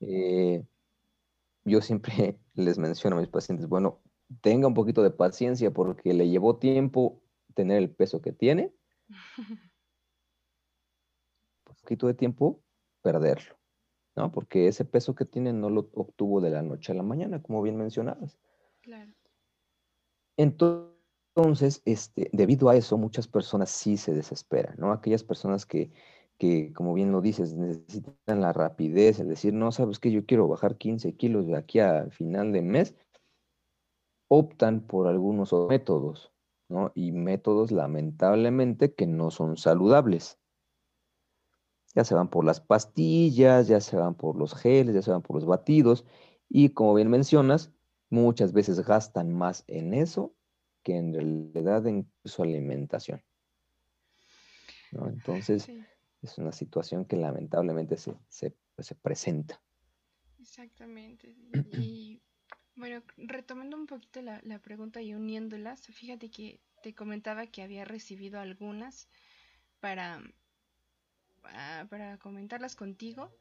[0.01, 0.63] Eh,
[1.63, 3.99] yo siempre les menciono a mis pacientes, bueno,
[4.41, 7.19] tenga un poquito de paciencia porque le llevó tiempo
[7.55, 8.71] tener el peso que tiene.
[9.09, 9.09] un
[11.81, 12.61] poquito de tiempo
[13.05, 13.55] perderlo,
[14.15, 14.31] ¿no?
[14.31, 17.61] Porque ese peso que tiene no lo obtuvo de la noche a la mañana, como
[17.61, 18.39] bien mencionabas.
[18.81, 19.13] Claro.
[20.37, 24.91] Entonces, este, debido a eso, muchas personas sí se desesperan, ¿no?
[24.91, 25.91] Aquellas personas que
[26.37, 30.47] que, como bien lo dices, necesitan la rapidez, es decir, no sabes que yo quiero
[30.47, 32.95] bajar 15 kilos de aquí al final de mes,
[34.27, 36.33] optan por algunos métodos,
[36.69, 36.91] ¿no?
[36.95, 40.39] Y métodos lamentablemente que no son saludables.
[41.95, 45.21] Ya se van por las pastillas, ya se van por los geles, ya se van
[45.21, 46.05] por los batidos,
[46.49, 47.71] y como bien mencionas,
[48.09, 50.35] muchas veces gastan más en eso
[50.83, 53.23] que en realidad en su alimentación.
[54.91, 55.07] ¿no?
[55.07, 55.67] Entonces,
[56.21, 58.13] es una situación que lamentablemente se,
[58.75, 59.61] pues, se, presenta.
[60.39, 61.35] Exactamente.
[61.71, 62.21] Y
[62.75, 67.83] bueno, retomando un poquito la, la, pregunta y uniéndolas, fíjate que te comentaba que había
[67.83, 69.07] recibido algunas
[69.79, 70.21] para,
[71.89, 73.35] para comentarlas contigo.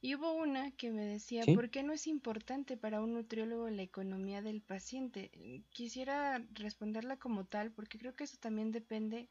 [0.00, 3.82] Y hubo una que me decía, ¿por qué no es importante para un nutriólogo la
[3.82, 5.32] economía del paciente?
[5.70, 9.28] Quisiera responderla como tal, porque creo que eso también depende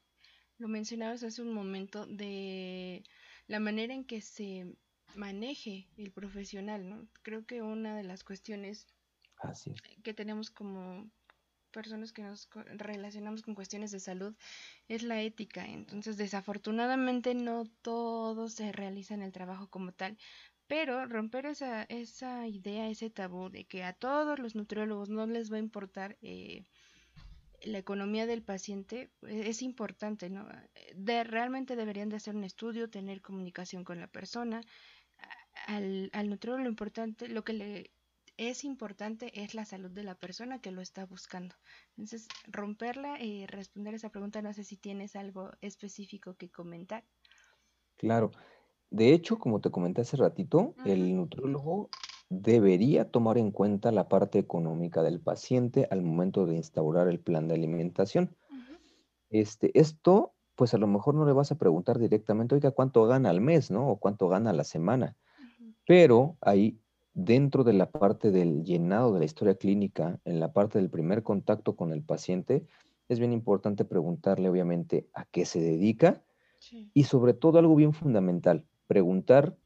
[0.58, 3.04] lo mencionabas hace un momento de
[3.46, 4.76] la manera en que se
[5.14, 7.08] maneje el profesional, ¿no?
[7.22, 8.86] Creo que una de las cuestiones
[10.02, 11.08] que tenemos como
[11.78, 12.48] personas que nos
[12.86, 14.34] relacionamos con cuestiones de salud
[14.88, 15.64] es la ética.
[15.64, 20.18] Entonces, desafortunadamente no todo se realiza en el trabajo como tal,
[20.66, 25.52] pero romper esa, esa idea, ese tabú de que a todos los nutriólogos no les
[25.52, 26.64] va a importar eh,
[27.62, 30.48] la economía del paciente e, es importante, ¿no?
[30.96, 34.62] De, realmente deberían de hacer un estudio, tener comunicación con la persona.
[35.66, 37.90] Al, al nutriólogo lo importante, lo que le
[38.38, 41.54] es importante es la salud de la persona que lo está buscando.
[41.90, 47.04] Entonces, romperla y responder esa pregunta, no sé si tienes algo específico que comentar.
[47.96, 48.30] Claro.
[48.90, 51.90] De hecho, como te comenté hace ratito, el nutriólogo
[52.30, 57.48] debería tomar en cuenta la parte económica del paciente al momento de instaurar el plan
[57.48, 58.36] de alimentación.
[59.30, 63.30] este, esto, pues a lo mejor no le vas a preguntar directamente, oiga, ¿cuánto gana
[63.30, 63.88] al mes, no?
[63.88, 65.16] O cuánto gana a la semana.
[65.84, 66.78] Pero ahí
[67.14, 71.22] dentro de la parte del llenado de la historia clínica, en la parte del primer
[71.22, 72.66] contacto con el paciente,
[73.08, 76.22] es bien importante preguntarle, obviamente, a qué se dedica
[76.92, 79.56] y sobre todo algo bien fundamental, preguntar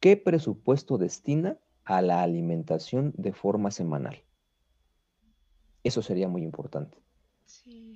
[0.00, 4.22] qué presupuesto destina a la alimentación de forma semanal.
[5.84, 6.98] Eso sería muy importante.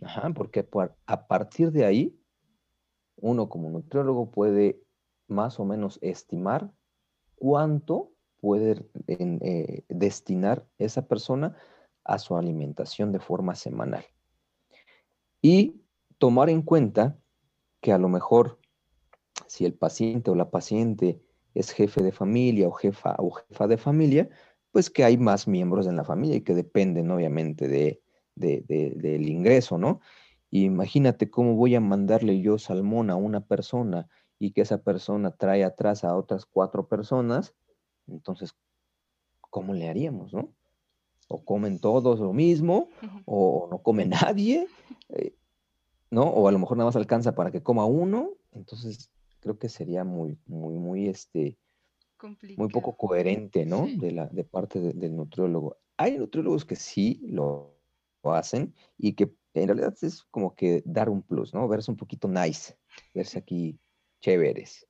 [0.02, 0.66] Ajá, porque
[1.06, 2.16] a partir de ahí,
[3.16, 4.80] uno como nutriólogo puede
[5.26, 6.72] más o menos estimar
[7.40, 11.56] cuánto puede eh, destinar esa persona
[12.04, 14.04] a su alimentación de forma semanal.
[15.42, 15.80] Y
[16.18, 17.18] tomar en cuenta
[17.80, 18.60] que a lo mejor
[19.46, 21.22] si el paciente o la paciente
[21.54, 24.28] es jefe de familia o jefa o jefa de familia,
[24.70, 28.02] pues que hay más miembros en la familia y que dependen obviamente de,
[28.36, 30.00] del ingreso, ¿no?
[30.52, 34.08] imagínate cómo voy a mandarle yo salmón a una persona
[34.40, 37.54] y que esa persona trae atrás a otras cuatro personas,
[38.08, 38.56] entonces,
[39.50, 40.48] ¿cómo le haríamos, no?
[41.28, 42.88] O comen todos lo mismo,
[43.26, 44.66] o no come nadie,
[45.10, 45.34] eh,
[46.10, 46.22] ¿no?
[46.22, 48.30] O a lo mejor nada más alcanza para que coma uno.
[48.52, 51.58] Entonces, creo que sería muy, muy, muy, este,
[52.56, 53.86] muy poco coherente, ¿no?
[53.86, 55.76] De, la, de parte del nutriólogo.
[55.98, 57.76] Hay nutriólogos que sí lo,
[58.24, 61.68] hacen y que en realidad es como que dar un plus, ¿no?
[61.68, 62.76] Verse un poquito nice,
[63.14, 63.78] verse aquí
[64.20, 64.86] chéveres,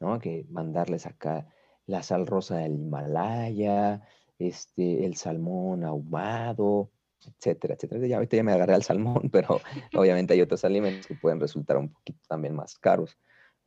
[0.00, 0.18] ¿no?
[0.18, 1.46] Que mandarles acá
[1.86, 4.02] la sal rosa del Himalaya,
[4.38, 6.90] este, el salmón ahumado,
[7.26, 8.06] etcétera, etcétera.
[8.06, 9.60] Ya ahorita ya me agarré al salmón, pero
[9.94, 13.18] obviamente hay otros alimentos que pueden resultar un poquito también más caros.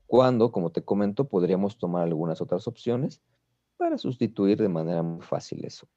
[0.07, 3.21] Cuando, como te comento, podríamos tomar algunas otras opciones
[3.77, 5.87] para sustituir de manera muy fácil eso.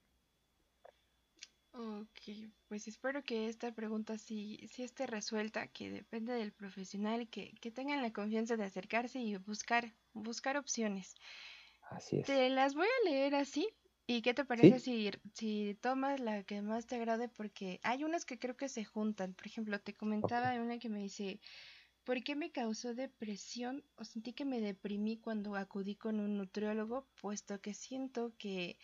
[1.73, 7.53] Ok, pues espero que esta pregunta sí, sí esté resuelta, que depende del profesional, que,
[7.61, 11.15] que tengan la confianza de acercarse y buscar, buscar opciones.
[11.91, 12.27] Así es.
[12.27, 13.69] Te las voy a leer así.
[14.07, 17.29] ¿Y qué te parece si, si tomas la que más te agrade?
[17.29, 19.35] Porque hay unas que creo que se juntan.
[19.35, 21.41] Por ejemplo, te comentaba una que me dice,
[22.05, 27.07] ¿por qué me causó depresión o sentí que me deprimí cuando acudí con un nutriólogo?
[27.21, 28.79] Puesto que siento que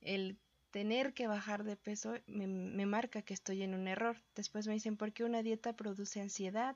[0.00, 0.38] el
[0.74, 4.16] tener que bajar de peso me, me marca que estoy en un error.
[4.34, 6.74] Después me dicen, ¿por qué una dieta produce ansiedad?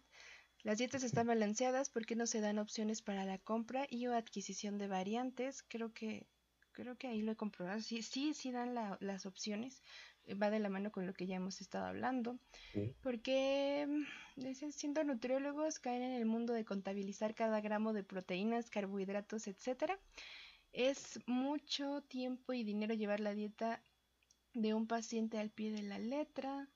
[0.63, 4.79] Las dietas están balanceadas porque no se dan opciones para la compra y o adquisición
[4.79, 5.65] de variantes.
[5.65, 6.29] Creo que
[6.71, 7.81] creo que ahí lo he comprobado.
[7.81, 9.83] Sí, sí, sí dan las opciones.
[10.41, 12.39] Va de la mano con lo que ya hemos estado hablando.
[13.03, 13.85] Porque
[14.37, 19.99] mm, siendo nutriólogos caen en el mundo de contabilizar cada gramo de proteínas, carbohidratos, etcétera.
[20.73, 23.83] Es mucho tiempo y dinero llevar la dieta
[24.55, 26.69] de un paciente al pie de la letra.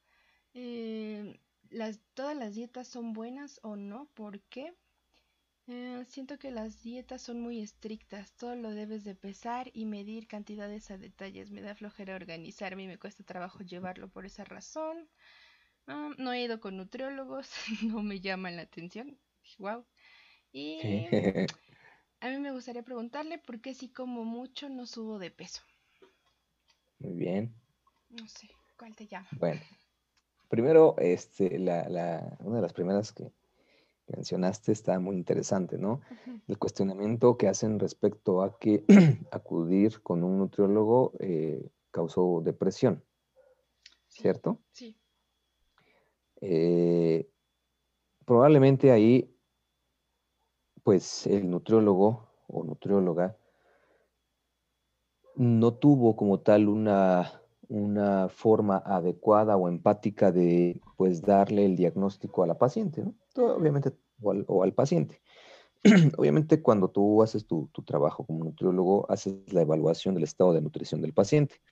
[0.54, 1.38] Eh,
[2.14, 4.74] todas las dietas son buenas o no, ¿por qué?
[5.68, 10.26] Eh, siento que las dietas son muy estrictas, todo lo debes de pesar y medir
[10.26, 11.50] cantidades a detalles.
[11.50, 15.08] Me da flojera organizarme y me cuesta trabajo llevarlo por esa razón.
[15.86, 17.48] Ah, no he ido con nutriólogos,
[17.84, 19.18] no me llaman la atención.
[19.58, 19.86] Wow.
[20.52, 20.80] Y
[22.22, 25.62] a mí me gustaría preguntarle por qué si como mucho no subo de peso.
[26.98, 27.54] Muy bien.
[28.08, 29.28] No sé, ¿cuál te llama?
[29.38, 29.60] Bueno,
[30.52, 33.32] Primero, este, la, una de las primeras que
[34.06, 36.02] mencionaste está muy interesante, ¿no?
[36.46, 38.84] El cuestionamiento que hacen respecto a que
[39.32, 43.02] acudir con un nutriólogo eh, causó depresión,
[44.08, 44.60] ¿cierto?
[44.72, 44.94] Sí.
[46.42, 47.30] Eh,
[48.26, 49.31] probablemente ahí,
[50.82, 53.36] pues el nutriólogo o nutrióloga
[55.36, 57.42] no tuvo como tal una
[57.72, 63.14] una forma adecuada o empática de pues darle el diagnóstico a la paciente, ¿no?
[63.54, 65.22] obviamente, o al, paciente.
[66.18, 71.00] obviamente cuando tú haces tu, trabajo como nutriólogo, haces la evaluación del estado de nutrición
[71.00, 71.62] del paciente.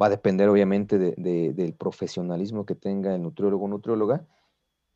[0.00, 4.26] Va a depender obviamente del profesionalismo que tenga el nutriólogo o nutrióloga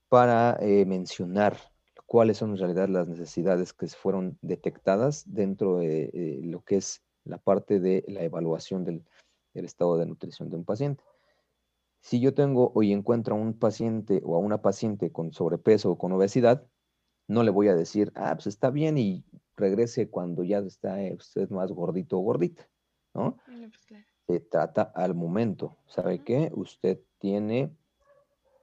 [0.08, 1.58] para eh, mencionar
[2.06, 7.02] cuáles son en realidad las necesidades que fueron detectadas dentro de eh, lo que es
[7.24, 9.04] la parte de la evaluación del,
[9.52, 11.02] estado de nutrición de un paciente.
[12.00, 15.98] Si yo tengo hoy encuentro a un paciente o a una paciente con sobrepeso o
[15.98, 16.64] con obesidad,
[17.26, 19.24] no le voy a decir, ah, pues está bien y
[19.56, 22.68] regrese cuando ya está eh, usted más gordito o gordita,
[23.14, 23.38] ¿no?
[23.46, 23.72] Pues,
[24.28, 25.78] Se trata al momento.
[25.86, 26.52] ¿Sabe qué?
[26.54, 27.74] Usted tiene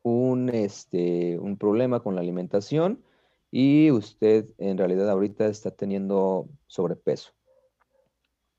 [0.03, 3.03] un, este, un problema con la alimentación
[3.55, 7.33] y usted en realidad ahorita está teniendo sobrepeso.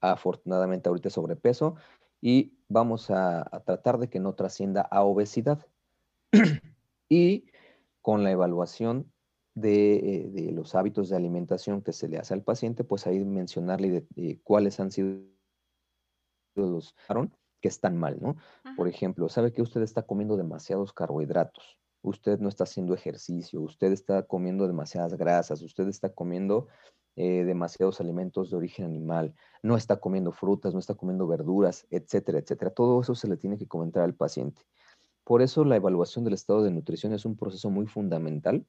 [0.00, 1.74] Afortunadamente ahorita sobrepeso
[2.20, 5.66] y vamos a, tratar de que no trascienda a obesidad.
[7.08, 7.46] y
[8.02, 9.12] con la evaluación
[9.54, 14.06] de, de, los hábitos de alimentación que se le hace al paciente, pues ahí mencionarle
[14.44, 15.22] cuáles han sido
[16.54, 16.94] los
[17.60, 18.36] que están mal, ¿no?
[18.76, 23.90] Por ejemplo, sabe que usted está comiendo demasiados carbohidratos, usted no está haciendo ejercicio, usted
[23.90, 26.68] está comiendo demasiadas grasas, usted está comiendo
[27.16, 32.38] eh, demasiados alimentos de origen animal, no está comiendo frutas, no está comiendo verduras, etcétera,
[32.38, 32.70] etcétera.
[32.70, 34.62] Todo eso se le tiene que comentar al paciente.
[35.24, 38.66] Por eso la evaluación del estado de nutrición es un proceso muy fundamental,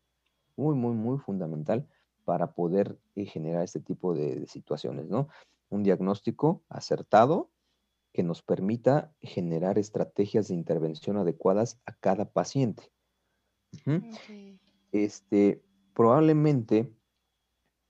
[0.56, 1.86] muy, muy, muy fundamental
[2.24, 5.28] para poder eh, generar este tipo de, de situaciones, ¿no?
[5.70, 7.52] Un diagnóstico acertado
[8.14, 12.95] que nos permita generar estrategias de intervención adecuadas a cada paciente.
[14.92, 15.62] Este,
[15.94, 16.92] probablemente,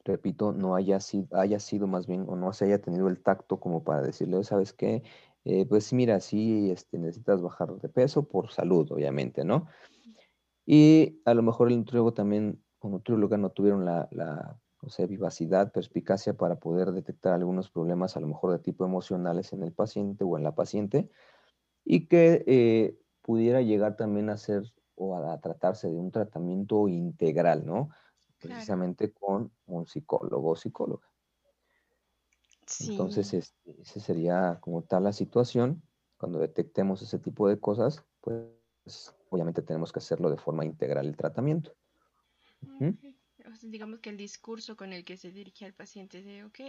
[0.03, 3.59] repito, no haya sido, haya sido más bien o no se haya tenido el tacto
[3.59, 5.03] como para decirle, ¿sabes qué?
[5.45, 9.67] Eh, pues mira, sí, este, necesitas bajar de peso por salud, obviamente, ¿no?
[10.65, 15.71] Y a lo mejor el nutriólogo también, o nutrióloga no tuvieron la, o sea, vivacidad,
[15.71, 20.23] perspicacia para poder detectar algunos problemas a lo mejor de tipo emocionales en el paciente
[20.23, 21.09] o en la paciente
[21.83, 27.65] y que eh, pudiera llegar también a ser o a, tratarse de un tratamiento integral,
[27.65, 27.89] ¿no?
[28.39, 31.07] Precisamente con un psicólogo o psicóloga.
[32.87, 35.83] Entonces, este, esa sería como tal la situación.
[36.17, 41.15] Cuando detectemos ese tipo de cosas, pues obviamente tenemos que hacerlo de forma integral el
[41.15, 41.73] tratamiento
[43.69, 46.59] digamos que el discurso con el que se dirige al paciente de, ok,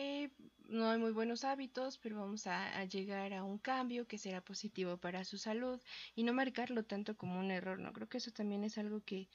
[0.69, 4.97] no hay muy buenos hábitos, pero vamos a, llegar a un cambio que será positivo
[4.97, 5.81] para su salud
[6.15, 7.93] y no marcarlo tanto como un error, ¿no?
[7.93, 9.29] Creo que eso también es algo que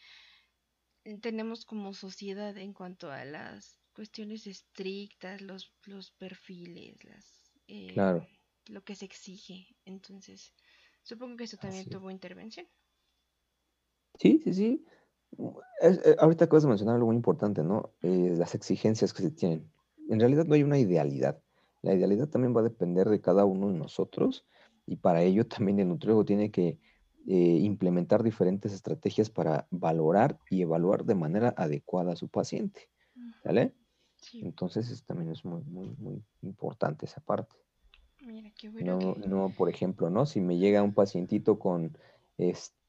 [1.22, 8.28] tenemos como sociedad en cuanto a las cuestiones estrictas, los, los perfiles, las, eh, claro.
[8.68, 9.76] lo que se exige.
[9.86, 10.54] Entonces,
[11.04, 12.68] supongo que eso también tuvo intervención.
[14.20, 14.86] Sí, sí, sí.
[15.38, 17.92] Eh, ahorita acabas de mencionar algo muy importante, ¿no?
[18.02, 19.72] Eh, las exigencias que se tienen.
[20.10, 21.42] En realidad no hay una idealidad.
[21.82, 24.46] La idealidad también va a depender de cada uno de nosotros
[24.86, 26.80] y para ello también el nutriólogo tiene que
[27.28, 32.90] eh, implementar diferentes estrategias para valorar y evaluar de manera adecuada a su paciente.
[33.44, 33.74] ¿Vale?
[34.34, 37.56] Entonces también es muy, muy, muy importante esa parte.
[38.24, 40.28] Mira, qué bueno no, no, por ejemplo, ¿no?
[40.28, 41.98] Si me llega un pacientito con
[42.38, 42.81] este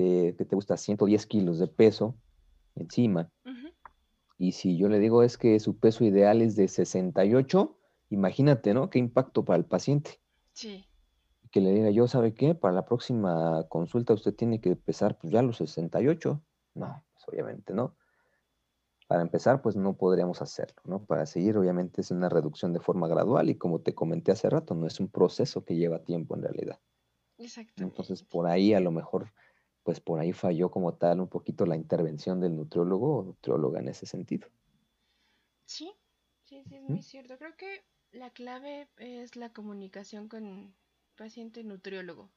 [0.00, 2.16] este, que te gusta 110 kilos de peso
[2.74, 3.30] encima.
[4.38, 7.76] Y si yo le digo es que su peso ideal es de 68,
[8.08, 8.88] imagínate, ¿no?
[8.88, 10.18] Qué impacto para el paciente.
[10.54, 10.86] Sí.
[11.50, 12.54] Que le diga yo, ¿sabe qué?
[12.54, 16.42] Para la próxima consulta usted tiene que pesar pues ya los 68.
[16.74, 17.96] No, pues obviamente no.
[19.06, 21.04] Para empezar, pues no podríamos hacerlo, ¿no?
[21.04, 24.74] Para seguir, obviamente, es una reducción de forma gradual y como te comenté hace rato,
[24.74, 26.78] no es un proceso que lleva tiempo en realidad.
[27.36, 27.82] Exacto.
[27.82, 29.32] Entonces, por ahí a lo mejor
[29.90, 33.88] pues por ahí falló como tal un poquito la intervención del nutriólogo o nutrióloga en
[33.88, 34.46] ese sentido.
[35.64, 35.90] Sí,
[36.44, 37.36] sí, sí, es muy cierto.
[37.38, 40.76] Creo que la clave es la comunicación con
[41.16, 42.30] paciente nutriólogo.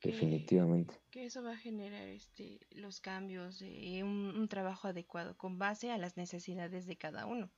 [0.00, 0.94] Definitivamente.
[1.10, 5.98] Que eso va a generar este, los cambios de un, trabajo adecuado con base a
[5.98, 7.50] las necesidades de cada uno.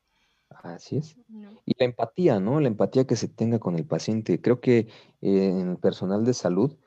[0.48, 1.18] Así es.
[1.66, 2.60] Y la empatía, ¿no?
[2.60, 4.40] La empatía que se tenga con el paciente.
[4.40, 4.88] Creo que eh,
[5.20, 6.78] en el personal de salud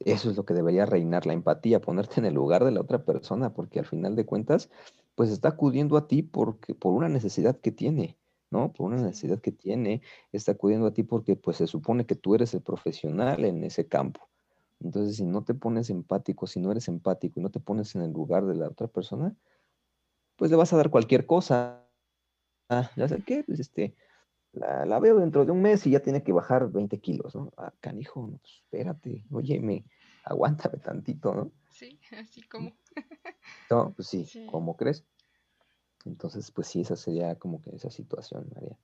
[0.00, 3.04] eso es lo que debería reinar, la empatía, ponerte en el lugar de la otra
[3.04, 4.70] persona, porque al final de cuentas,
[5.14, 8.18] pues está acudiendo a ti porque, por una necesidad que tiene,
[8.50, 8.72] ¿no?
[8.72, 12.34] Por una necesidad que tiene, está acudiendo a ti porque pues se supone que tú
[12.34, 14.28] eres el profesional en ese campo.
[14.80, 18.02] Entonces, si no te pones empático, si no eres empático y no te pones en
[18.02, 19.36] el lugar de la otra persona,
[20.36, 21.86] pues le vas a dar cualquier cosa.
[22.70, 23.94] Ah, ya sé qué, pues este,
[24.52, 27.52] la, veo dentro de un mes y ya tiene que bajar 20 kilos, ¿no?
[27.56, 29.84] Ah, canijo, pues, espérate, oye, me,
[30.24, 31.52] aguántame tantito, ¿no?
[31.70, 32.72] Sí, así como.
[33.70, 35.04] no, pues sí, ¿cómo crees?
[36.04, 38.78] Entonces, pues sí, esa sería como que esa situación, María.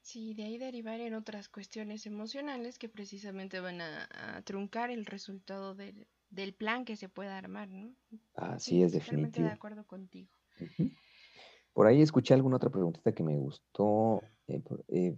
[0.00, 5.76] Sí, de ahí derivar en otras cuestiones emocionales que precisamente van a, truncar el resultado
[5.76, 6.06] del,
[6.54, 7.94] plan que se pueda armar, ¿no?
[8.34, 9.46] Así es, definitivo.
[9.46, 10.28] de acuerdo contigo.
[11.72, 14.22] Por ahí escuché alguna otra preguntita que me gustó.
[14.46, 15.16] Eh, eh,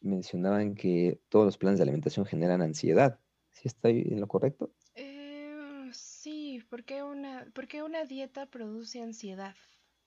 [0.00, 3.18] mencionaban que todos los planes de alimentación generan ansiedad.
[3.50, 4.72] ¿Sí está en lo correcto?
[4.94, 9.54] Eh, sí, porque una, porque una dieta produce ansiedad.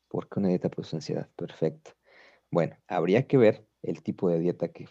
[0.07, 1.91] Porque una dieta produce ansiedad, perfecto.
[2.49, 4.87] Bueno, habría que ver el tipo de dieta que,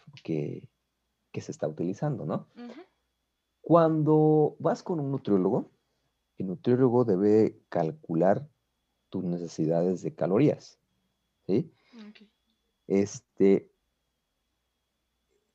[1.41, 2.49] se está utilizando, ¿no?
[3.61, 5.71] Cuando vas con un nutriólogo,
[6.37, 8.47] el nutriólogo debe calcular
[9.09, 10.79] tus necesidades de calorías,
[11.47, 11.71] ¿sí?
[12.87, 13.71] Este,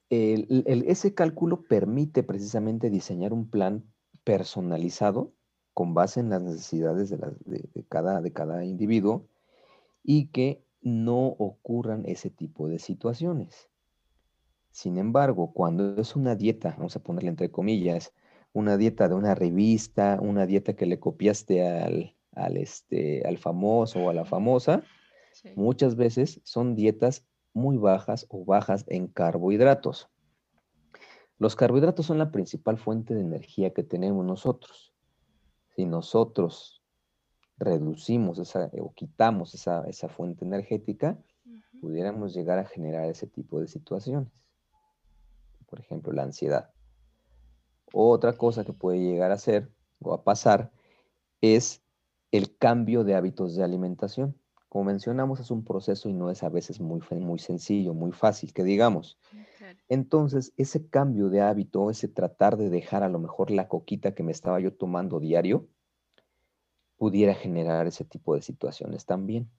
[0.10, 3.84] ese cálculo permite precisamente diseñar un plan
[4.24, 5.34] personalizado
[5.74, 9.28] con base en las necesidades de, cada, de cada individuo
[10.04, 13.70] y que no ocurran ese tipo de situaciones.
[14.72, 18.14] Sin embargo, cuando es una dieta, vamos a ponerle entre comillas,
[18.54, 24.00] una dieta de una revista, una dieta que le copiaste al, al, este, al famoso
[24.00, 24.84] o a la famosa,
[25.56, 30.10] muchas veces son dietas muy bajas o bajas en carbohidratos.
[31.38, 34.94] Los carbohidratos son la principal fuente de energía que tenemos nosotros.
[35.76, 36.84] Si nosotros
[37.58, 41.18] reducimos esa, o quitamos esa, fuente energética,
[41.82, 44.32] pudiéramos llegar a generar ese tipo de situaciones.
[45.68, 46.72] Por ejemplo, la ansiedad.
[47.94, 49.72] Otra cosa que puede llegar a ser
[50.02, 50.72] o a pasar
[51.42, 51.82] es
[52.32, 54.36] el cambio de hábitos de alimentación.
[54.70, 58.54] Como mencionamos, es un proceso y no es a veces muy, muy sencillo, muy fácil,
[58.54, 59.18] que digamos.
[59.88, 64.22] Entonces, ese cambio de hábito, ese tratar de dejar a lo mejor la coquita que
[64.22, 65.68] me estaba yo tomando diario,
[66.98, 69.50] pudiera generar ese tipo de situaciones también.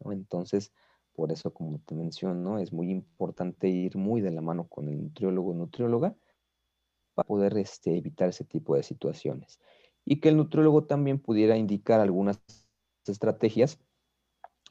[0.00, 0.72] Entonces,
[1.12, 5.00] por eso, como te menciono, es muy importante ir muy de la mano con el
[5.00, 6.16] nutriólogo o nutrióloga
[7.14, 9.60] para poder este, evitar ese tipo de situaciones.
[10.04, 12.40] Y que el nutriólogo también pudiera indicar algunas
[13.06, 13.78] estrategias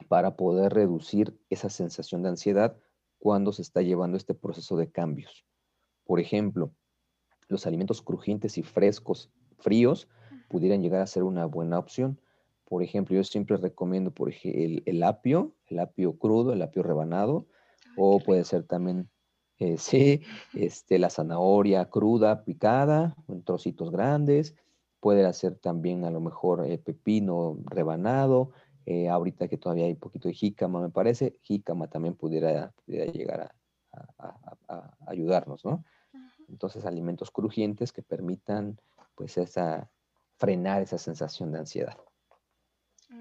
[0.07, 2.77] para poder reducir esa sensación de ansiedad
[3.19, 5.45] cuando se está llevando este proceso de cambios.
[6.05, 6.71] Por ejemplo,
[7.47, 10.07] los alimentos crujientes y frescos, fríos,
[10.47, 12.19] pudieran llegar a ser una buena opción.
[12.65, 17.47] Por ejemplo, yo siempre recomiendo por ejemplo, el, apio, el apio crudo, el apio rebanado,
[17.95, 19.09] o puede ser también,
[19.59, 20.21] eh, sí,
[20.53, 24.55] este, la zanahoria cruda, picada, en trocitos grandes.
[24.99, 28.51] Puede ser también a lo mejor eh, pepino rebanado,
[28.85, 33.41] eh, ahorita que todavía hay un poquito de jícama, me parece, jícama también pudiera, llegar
[33.41, 33.55] a,
[35.07, 35.83] ayudarnos, ¿no?
[36.49, 38.79] Entonces, alimentos crujientes que permitan,
[39.15, 39.89] pues, esa,
[40.37, 41.97] frenar esa sensación de ansiedad.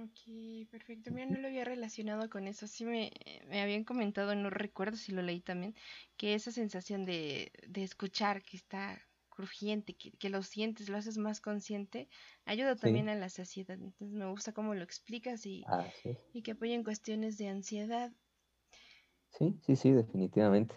[0.03, 1.11] Ok, perfecto.
[1.13, 2.67] Mira, no lo había relacionado con eso.
[2.67, 3.13] Sí me,
[3.49, 5.75] me habían comentado, no recuerdo si lo leí también,
[6.17, 9.01] que esa sensación de, de escuchar que está
[9.35, 12.09] crujiente, que, lo sientes, lo haces más consciente,
[12.45, 13.79] ayuda también a la saciedad.
[13.81, 15.65] Entonces me gusta cómo lo explicas y,
[16.33, 18.13] y que apoya en cuestiones de ansiedad.
[19.31, 20.77] Sí, sí, sí, definitivamente.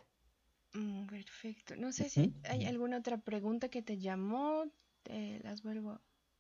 [0.73, 1.75] Mm, perfecto.
[1.75, 4.65] No sé si hay alguna otra pregunta que te llamó,
[5.03, 5.99] te las vuelvo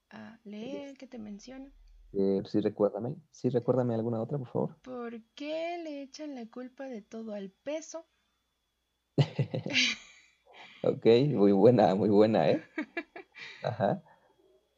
[0.09, 1.71] a leer, que te menciona.
[2.13, 4.77] Eh, sí, recuérdame, sí, recuérdame alguna otra, por favor.
[4.81, 8.05] ¿Por qué le echan la culpa de todo al peso?
[10.83, 12.63] Ok, muy buena, muy buena, ¿eh?
[13.63, 14.03] Ajá.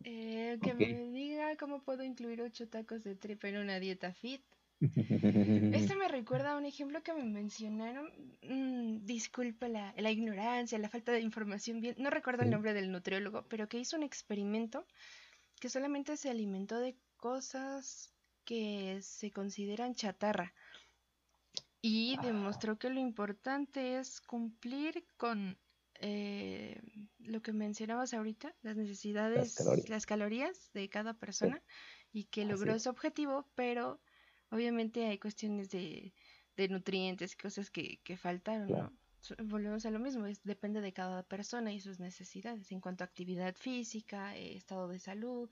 [0.04, 4.42] Eh, que me diga cómo puedo incluir ocho tacos de tripa en una dieta fit.
[4.82, 8.10] Esto me recuerda a un ejemplo que me mencionaron.
[8.44, 11.96] Mm, disculpa la, ignorancia, la falta de información bien.
[11.98, 14.86] No recuerdo el nombre del nutriólogo, pero que hizo un experimento
[15.60, 18.14] que solamente se alimentó de cosas
[18.46, 20.54] que se consideran chatarra.
[21.82, 22.22] Y ah.
[22.24, 25.58] demostró que lo importante es cumplir con
[26.02, 26.82] eh,
[27.20, 31.62] lo que mencionabas ahorita, las necesidades, las calorías, de cada persona
[32.12, 34.00] y que logró ese objetivo, pero
[34.50, 36.14] obviamente hay cuestiones de,
[36.70, 38.94] nutrientes, cosas que, faltaron, ¿no?
[39.44, 43.08] Volvemos a lo mismo, es, depende de cada persona y sus necesidades en cuanto a
[43.08, 45.50] actividad física, eh, estado de salud.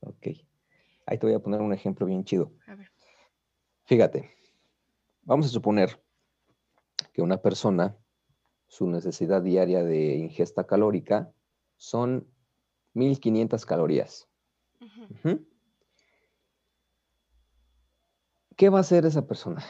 [0.00, 0.26] Ok.
[1.06, 2.52] Ahí te voy a poner un ejemplo bien chido.
[2.66, 2.92] A ver.
[3.84, 4.36] Fíjate,
[5.22, 6.02] vamos a suponer
[7.12, 7.96] que una persona
[8.72, 11.30] su necesidad diaria de ingesta calórica
[11.76, 12.26] son
[12.94, 14.30] 1500 calorías.
[18.56, 19.62] ¿Qué va a hacer esa persona?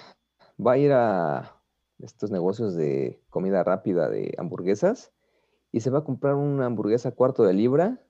[0.65, 1.61] Va a ir a
[1.99, 5.13] estos negocios de comida rápida de hamburguesas
[5.73, 8.07] y se va a comprar una hamburguesa cuarto de libra,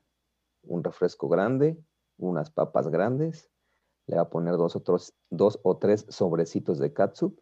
[0.63, 1.83] un refresco grande,
[2.19, 3.51] unas papas grandes,
[4.07, 4.83] le va a poner dos o,
[5.31, 7.39] dos o tres sobrecitos de katsup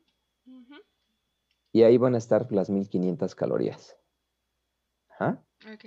[1.72, 3.96] Y ahí van a estar las 1500 calorías.
[5.08, 5.44] Ajá.
[5.72, 5.84] Ok.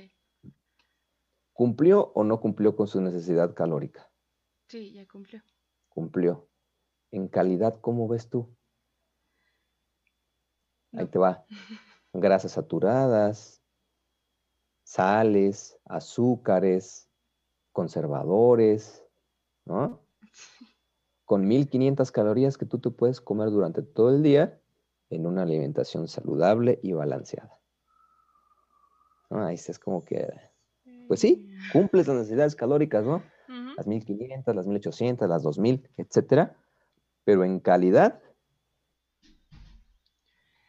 [1.54, 4.10] ¿Cumplió o no cumplió con su necesidad calórica?
[4.68, 5.42] Sí, ya cumplió.
[5.90, 6.50] Cumplió.
[7.12, 8.56] En calidad, ¿cómo ves tú?
[10.94, 11.46] Ahí te va.
[12.14, 13.62] Grasas saturadas,
[14.84, 17.10] sales, azúcares,
[17.72, 19.04] conservadores,
[19.66, 20.00] ¿no?
[21.26, 24.63] Con 1500 calorías que tú te puedes comer durante todo el día
[25.14, 27.60] en una alimentación saludable y balanceada.
[29.30, 30.28] Ahí es como que,
[31.08, 31.72] pues sí, mm.
[31.72, 33.24] cumples las necesidades calóricas, ¿no?
[33.76, 36.56] Las 1500, las 1800, las 2000, etcétera,
[37.24, 38.22] pero en calidad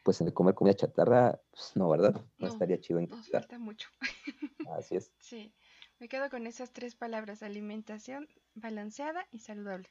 [0.05, 2.22] pues en el comer comida chatarra, pues no, ¿verdad?
[2.38, 3.88] No, estaría chido en Nos falta mucho.
[4.76, 5.11] Así es.
[5.18, 5.55] Sí,
[5.99, 9.88] me quedo con esas tres palabras, alimentación balanceada y saludable.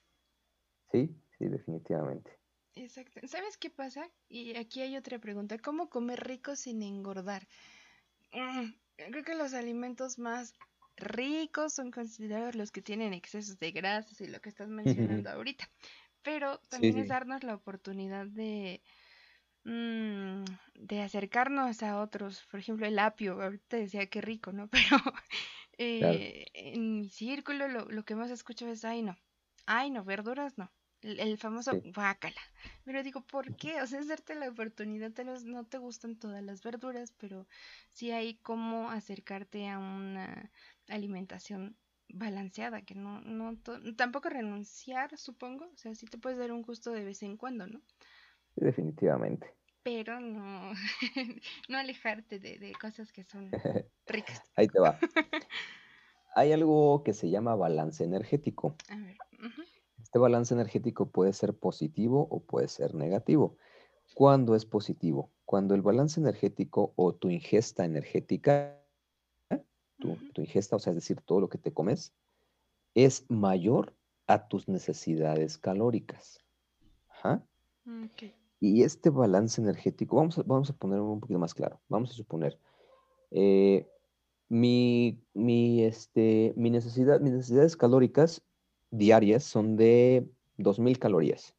[0.91, 2.39] Sí, sí, definitivamente.
[2.75, 3.19] Exacto.
[3.27, 4.09] ¿Sabes qué pasa?
[4.29, 5.57] Y aquí hay otra pregunta.
[5.57, 7.47] ¿Cómo comer rico sin engordar?
[8.31, 10.53] Mm, creo que los alimentos más
[10.95, 15.69] ricos son considerados los que tienen excesos de grasas y lo que estás mencionando ahorita.
[16.21, 18.81] Pero también es darnos la oportunidad de,
[19.65, 20.43] Mm,
[20.75, 24.69] de acercarnos a otros, por ejemplo el apio, ahorita decía que rico, ¿no?
[24.71, 25.13] Pero
[25.77, 29.15] eh, en mi círculo lo, lo, que más escucho es, ay no,
[29.65, 30.69] ay no, verduras no,
[31.03, 31.93] el, famoso sí.
[32.85, 33.81] Pero digo, ¿por qué?
[33.81, 37.47] O sea, es darte la oportunidad, tal vez no te gustan todas las verduras, pero
[37.91, 40.51] sí hay como acercarte a una
[40.87, 41.75] alimentación
[42.09, 43.57] balanceada, que no, no,
[43.95, 47.67] tampoco renunciar, supongo, o sea, sí te puedes dar un gusto de vez en cuando,
[47.67, 47.81] ¿no?
[48.55, 49.47] definitivamente.
[49.81, 50.71] Pero no,
[51.69, 53.51] no alejarte de, cosas que son
[54.07, 54.41] ricas.
[54.55, 54.97] Ahí te va.
[56.35, 58.75] Hay algo que se llama balance energético.
[58.89, 59.17] A ver.
[60.13, 63.57] Este balance energético puede ser positivo o puede ser negativo.
[64.13, 65.31] ¿Cuándo es positivo?
[65.43, 68.79] Cuando el balance energético o tu ingesta energética,
[69.97, 72.13] tu, tu, ingesta, o sea, es decir, todo lo que te comes,
[72.93, 73.95] es mayor
[74.27, 76.45] a tus necesidades calóricas.
[77.09, 77.43] Ajá.
[78.11, 78.35] Okay.
[78.59, 81.81] Y este balance energético, vamos a, vamos a poner un poquito más claro.
[81.89, 82.59] Vamos a suponer,
[83.31, 83.89] eh,
[84.47, 88.43] mi, mi, este, mi necesidad, mis necesidades calóricas
[88.93, 91.55] diarias son de 2.000 calorías.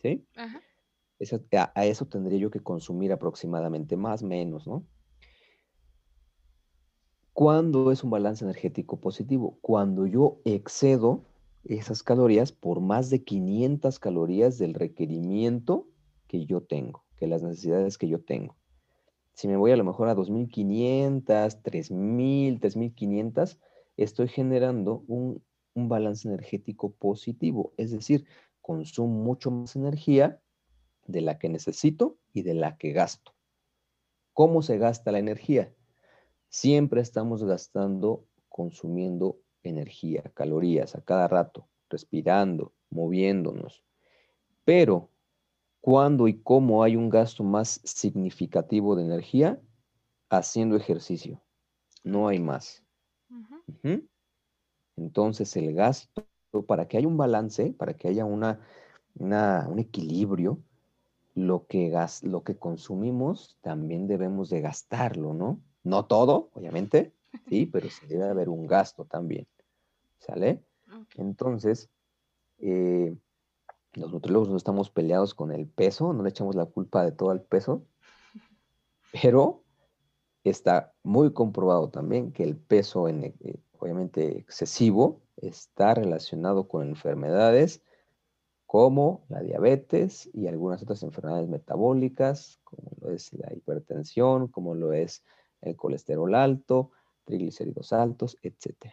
[0.00, 0.26] ¿Sí?
[0.34, 0.60] Ajá.
[1.52, 4.84] a, a, eso tendría yo que consumir aproximadamente más, menos, ¿no?
[7.32, 9.58] ¿Cuándo es un balance energético positivo?
[9.60, 11.24] Cuando yo excedo
[11.64, 15.86] esas calorías por más de 500 calorías del requerimiento
[16.26, 18.56] que yo tengo, que las necesidades que yo tengo.
[19.34, 23.58] Si me voy a lo mejor a 2.500, 3.000, 3.500,
[23.96, 25.42] estoy generando un,
[25.74, 28.26] un balance energético positivo, es decir,
[28.60, 30.40] consumo mucho más energía
[31.06, 33.34] de la que necesito y de la que gasto.
[34.32, 35.74] ¿Cómo se gasta la energía?
[36.48, 43.84] Siempre estamos gastando, consumiendo energía, calorías a cada rato, respirando, moviéndonos.
[44.64, 45.10] Pero
[45.80, 49.60] cuándo y cómo hay un gasto más significativo de energía
[50.30, 51.42] haciendo ejercicio.
[52.04, 52.82] No hay más.
[54.96, 56.24] Entonces el gasto,
[56.66, 58.60] para que haya un balance, para que haya una,
[59.14, 60.58] un equilibrio,
[61.34, 65.60] lo que, gas, lo que consumimos también debemos de gastarlo, ¿no?
[65.82, 67.14] No todo, obviamente,
[67.48, 69.46] sí, pero se debe haber un gasto también.
[70.18, 70.62] ¿Sale?
[71.16, 71.90] Entonces,
[72.58, 73.16] eh,
[73.94, 77.32] los nutriólogos no estamos peleados con el peso, no le echamos la culpa de todo
[77.32, 77.84] el peso,
[79.22, 79.64] pero
[80.44, 87.82] está muy comprobado también que el peso, en, eh, obviamente excesivo, está relacionado con enfermedades
[88.64, 94.92] como la diabetes y algunas otras enfermedades metabólicas, como lo es la hipertensión, como lo
[94.92, 95.24] es
[95.60, 96.92] el colesterol alto,
[97.24, 98.92] triglicéridos altos, etc.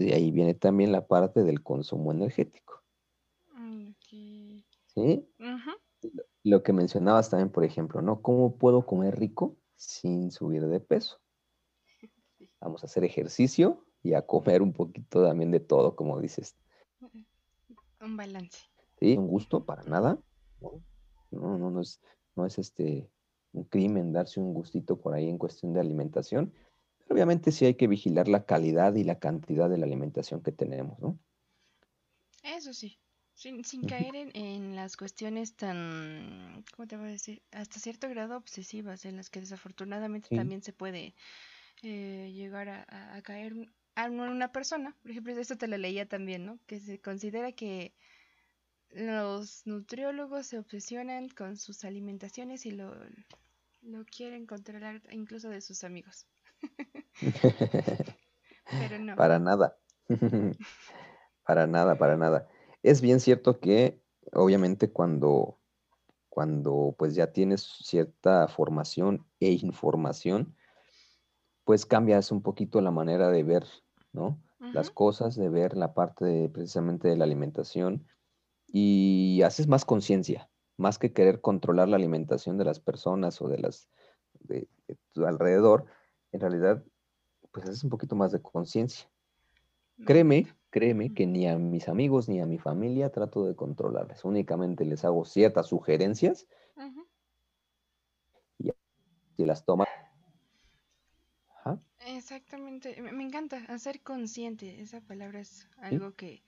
[0.00, 2.82] Y ahí viene también la parte del consumo energético.
[4.88, 5.28] ¿sí?
[6.42, 8.22] Lo que mencionabas también, por ejemplo, ¿no?
[8.22, 11.20] ¿Cómo puedo comer rico sin subir de peso?
[12.64, 16.56] Vamos a hacer ejercicio y a comer un poquito también de todo, como dices.
[18.00, 18.58] Un balance.
[18.98, 20.18] Sí, un gusto para nada.
[21.30, 22.00] No, no, no es,
[22.34, 23.10] no es este
[23.52, 26.54] un crimen darse un gustito por ahí en cuestión de alimentación.
[26.98, 30.50] Pero obviamente sí hay que vigilar la calidad y la cantidad de la alimentación que
[30.50, 31.18] tenemos, ¿no?
[32.42, 32.98] Eso sí.
[33.34, 37.42] Sin, sin caer en, en, las cuestiones tan, ¿cómo te voy a decir?
[37.50, 41.14] Hasta cierto grado obsesivas, en las que desafortunadamente también se puede
[41.84, 43.54] eh, llegar a, a, caer
[43.94, 44.96] a una persona.
[45.02, 46.58] Por ejemplo, esto te lo leía también, ¿no?
[46.66, 47.94] Que se considera que
[48.90, 52.94] los nutriólogos se obsesionan con sus alimentaciones y lo,
[53.82, 56.26] lo quieren controlar incluso de sus amigos.
[58.70, 59.16] Pero no.
[59.16, 59.76] Para nada.
[61.44, 62.48] para nada, para nada.
[62.82, 64.00] Es bien cierto que
[64.32, 65.58] obviamente cuando,
[66.28, 70.54] cuando pues ya tienes cierta formación e información,
[71.64, 73.64] pues cambias un poquito la manera de ver,
[74.12, 74.38] ¿no?
[74.72, 78.06] Las cosas, de ver la parte precisamente de la alimentación
[78.66, 80.48] y haces más conciencia,
[80.78, 83.88] más que querer controlar la alimentación de las personas o de las
[84.40, 84.66] de,
[85.12, 85.84] tu alrededor,
[86.32, 86.82] en realidad,
[87.52, 89.08] pues haces un poquito más de conciencia.
[90.06, 94.84] Créeme, créeme que ni a mis amigos ni a mi familia trato de controlarles, únicamente
[94.84, 96.46] les hago ciertas sugerencias
[99.36, 99.86] y las toman.
[102.24, 106.42] Exactamente, me, encanta hacer consciente, esa palabra es algo que,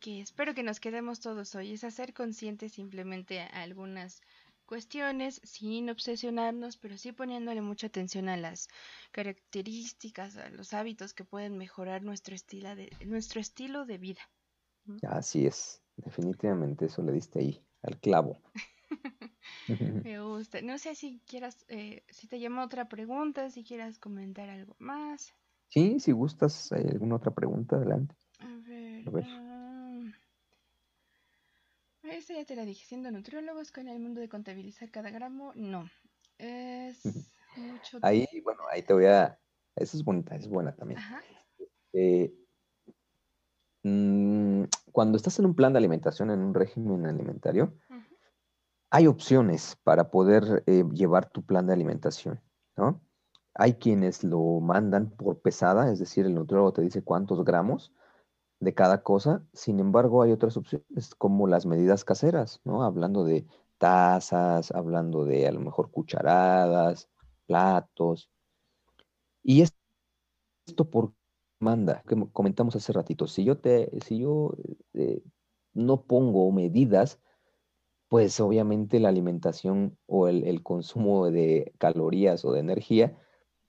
[0.00, 4.22] que espero que nos quedemos todos hoy, es hacer consciente simplemente a algunas
[4.64, 8.68] cuestiones sin obsesionarnos, pero sí poniéndole mucha atención a las
[9.12, 14.22] características, a los hábitos que pueden mejorar nuestro estilo de, nuestro estilo de vida.
[15.02, 18.40] Así es, definitivamente eso le diste ahí, al clavo.
[20.04, 20.60] Me gusta.
[20.62, 25.34] No sé si quieras, eh, si te llama otra pregunta, si quieras comentar algo más.
[25.68, 27.76] Sí, si gustas, ¿hay alguna otra pregunta?
[27.76, 28.14] Adelante.
[28.38, 29.08] A ver.
[29.08, 29.24] A ver.
[29.28, 30.12] Ah,
[32.02, 32.84] esta ya te la dije.
[32.86, 35.88] Siendo nutriólogos con el mundo de contabilizar cada gramo, no.
[36.38, 37.04] Es
[37.56, 37.98] mucho.
[38.02, 39.38] Ahí, bueno, ahí te voy a.
[39.76, 40.98] Esa es bonita, es buena también.
[40.98, 41.22] Ajá.
[41.92, 42.32] Eh,
[43.82, 47.74] mm, cuando estás en un plan de alimentación, en un régimen alimentario,
[48.94, 52.40] hay opciones para poder eh, llevar tu plan de alimentación,
[52.76, 53.00] ¿no?
[53.54, 57.92] Hay quienes lo mandan por pesada, es decir, el nutriólogo te dice cuántos gramos
[58.60, 59.44] de cada cosa.
[59.52, 62.84] Sin embargo, hay otras opciones como las medidas caseras, ¿no?
[62.84, 67.08] Hablando de tazas, hablando de a lo mejor cucharadas,
[67.48, 68.30] platos.
[69.42, 71.14] Y esto por
[71.58, 74.54] manda, que comentamos hace ratito, si yo te, si yo
[74.92, 75.20] eh,
[75.72, 77.18] no pongo medidas,
[78.14, 83.18] pues obviamente la alimentación o el, consumo de calorías o de energía,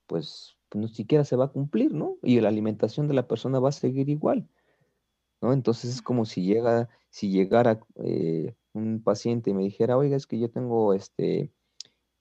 [0.05, 2.17] pues, pues no siquiera se va a cumplir, ¿no?
[2.21, 4.47] Y la alimentación de la persona va a seguir igual,
[5.41, 5.51] ¿no?
[5.51, 10.27] Entonces es como si llega, si llegara eh, un paciente y me dijera, oiga, es
[10.27, 11.51] que yo tengo este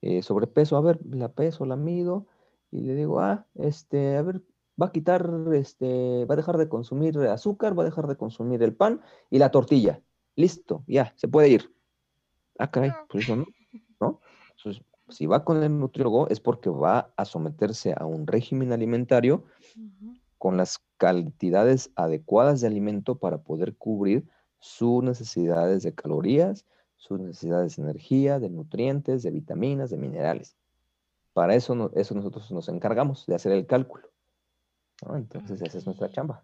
[0.01, 2.25] eh, sobrepeso, a ver, la peso, la mido,
[2.71, 4.41] y le digo, ah, este, a ver,
[4.81, 8.63] va a quitar, este, va a dejar de consumir azúcar, va a dejar de consumir
[8.63, 10.01] el pan y la tortilla.
[10.35, 11.74] Listo, ya, se puede ir.
[12.57, 13.45] Ah, caray, pues eso no,
[13.99, 14.21] ¿no?
[14.57, 19.45] Entonces, si va con el nutriólogo es porque va a someterse a un régimen alimentario
[20.37, 24.27] con las cantidades adecuadas de alimento para poder cubrir
[24.59, 30.55] sus necesidades de calorías, sus necesidades de energía, de nutrientes, de vitaminas, de minerales.
[31.33, 34.09] Para eso, eso nosotros nos encargamos de hacer el cálculo.
[35.13, 36.43] Entonces, esa es nuestra chamba.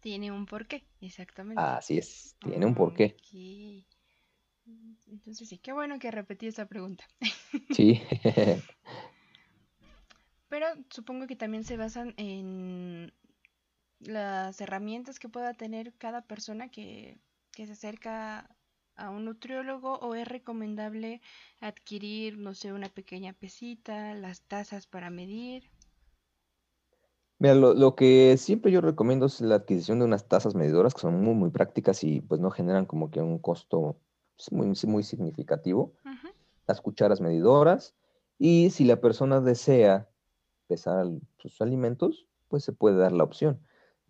[0.00, 1.60] Tiene un porqué, exactamente.
[1.60, 3.16] Así es, tiene un porqué.
[5.06, 7.04] Entonces sí, qué bueno que repetí esa pregunta.
[7.76, 8.00] Sí.
[10.48, 13.12] Pero supongo que también se basan en
[13.98, 17.18] las herramientas que pueda tener cada persona que,
[17.52, 18.54] se acerca
[18.94, 21.20] a un nutriólogo o es recomendable
[21.60, 25.70] adquirir, no sé, una pequeña pesita, las tazas para medir.
[27.38, 31.00] Mira, lo, lo, que siempre yo recomiendo es la adquisición de unas tazas medidoras que
[31.00, 34.00] son muy, muy prácticas y pues no generan como que un costo
[34.50, 35.92] muy, muy significativo,
[36.66, 37.94] las cucharas medidoras,
[38.38, 40.08] y si la persona desea
[40.66, 41.06] pesar
[41.38, 43.60] sus alimentos, pues se puede dar la opción.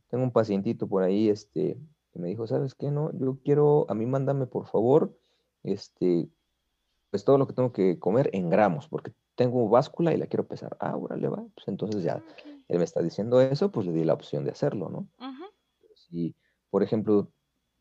[0.08, 1.78] Tengo un pacientito por ahí, este,
[2.12, 2.90] que me dijo, ¿sabes qué?
[2.90, 5.16] No, yo quiero, a mí mándame por favor,
[5.62, 6.28] este,
[7.10, 10.46] pues todo lo que tengo que comer en gramos, porque tengo báscula y la quiero
[10.46, 10.76] pesar.
[10.80, 11.44] Ah, le va.
[11.54, 12.22] Pues entonces ya,
[12.68, 15.06] él me está diciendo eso, pues le di la opción de hacerlo, ¿no?
[15.94, 16.34] Si,
[16.70, 17.28] por ejemplo,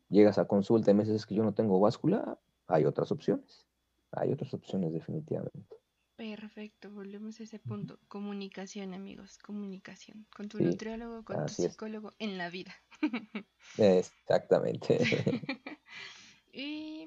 [0.08, 3.66] llegas a consulta y me dices que yo no tengo báscula, hay otras opciones.
[4.12, 5.76] Hay otras opciones definitivamente.
[6.16, 7.98] Perfecto, volvemos a ese punto.
[8.08, 10.26] Comunicación, amigos, comunicación.
[10.34, 12.74] Con tu nutriólogo, con tu psicólogo en la vida.
[13.76, 14.98] Exactamente.
[16.52, 17.06] y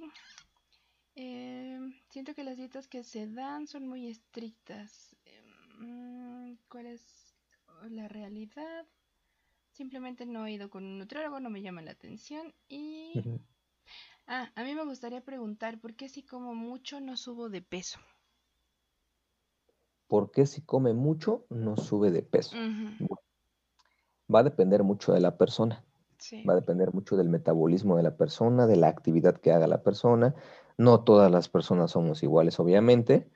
[1.16, 5.16] em, siento que las dietas que se dan son muy estrictas.
[5.26, 7.34] Em, ¿Cuál es
[7.90, 8.86] la realidad?
[9.80, 13.14] Simplemente no he ido con un nutriólogo, no me llama la atención y...
[14.28, 17.98] Ah, a mí me gustaría preguntar, ¿por qué si como mucho no subo de peso?
[20.10, 22.58] ¿Por qué si come mucho no sube de peso?
[24.28, 25.86] Va a depender mucho de la persona.
[26.46, 29.82] Va a depender mucho del metabolismo de la persona, de la actividad que haga la
[29.82, 30.36] persona.
[30.78, 33.30] No todas las personas somos iguales, obviamente.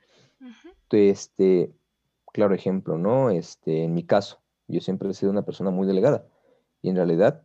[0.90, 1.74] Este,
[2.34, 3.30] claro ejemplo, ¿no?
[3.30, 6.26] Este, en mi caso, yo siempre he sido una persona muy delgada
[6.84, 7.42] y en realidad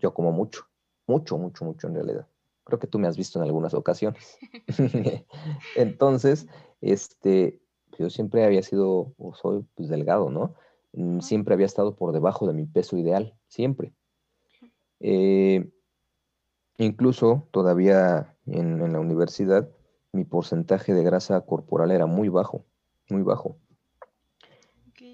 [0.00, 0.64] yo como mucho,
[1.06, 2.26] mucho, mucho, mucho en realidad.
[2.64, 4.38] Creo que tú me has visto en algunas ocasiones.
[5.76, 6.46] Entonces,
[6.80, 7.60] este,
[7.98, 10.54] yo siempre había sido o soy pues, delgado, ¿no?
[10.94, 13.92] Mm, siempre había estado por debajo de mi peso ideal, siempre.
[15.00, 15.70] Eh,
[16.78, 19.68] incluso todavía en, la universidad,
[20.12, 22.64] mi porcentaje de grasa corporal era muy bajo,
[23.10, 23.58] muy bajo.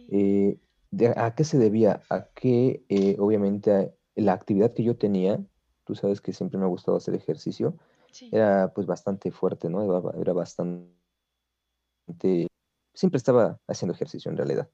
[0.08, 0.56] Eh,
[1.16, 2.02] ¿A qué se debía?
[2.10, 5.44] A que eh, obviamente la actividad que yo tenía,
[5.84, 7.76] tú sabes que siempre me ha gustado hacer ejercicio,
[8.32, 9.82] era pues bastante fuerte, ¿no?
[10.18, 10.88] Era, bastante...
[12.94, 14.70] Siempre estaba haciendo ejercicio en realidad.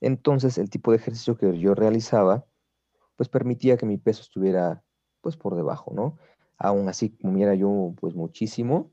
[0.00, 2.46] Entonces el tipo de ejercicio que yo realizaba,
[3.16, 4.82] pues permitía que mi peso estuviera
[5.20, 6.16] pues por debajo, ¿no?
[6.56, 8.90] Aún así, como era yo pues muchísimo,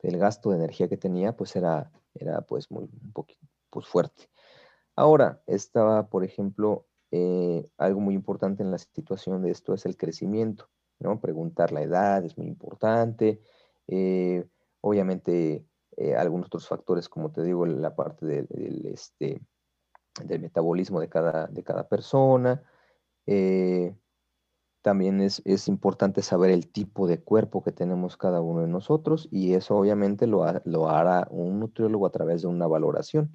[0.00, 4.28] el gasto de energía que tenía pues era, era pues muy, un poquito pues fuerte.
[4.96, 9.96] Ahora, estaba, por ejemplo, eh, algo muy importante en la situación de esto es el
[9.96, 10.68] crecimiento,
[10.98, 11.20] ¿no?
[11.20, 13.40] Preguntar la edad es muy importante.
[13.88, 14.44] Eh,
[14.80, 15.64] obviamente,
[15.96, 19.40] eh, algunos otros factores, como te digo, la parte del, este,
[20.24, 22.62] del metabolismo de cada, de cada persona.
[24.82, 29.54] también es, importante saber el tipo de cuerpo que tenemos cada uno de nosotros y
[29.54, 33.32] eso obviamente lo, lo hará un nutriólogo a través de una valoración.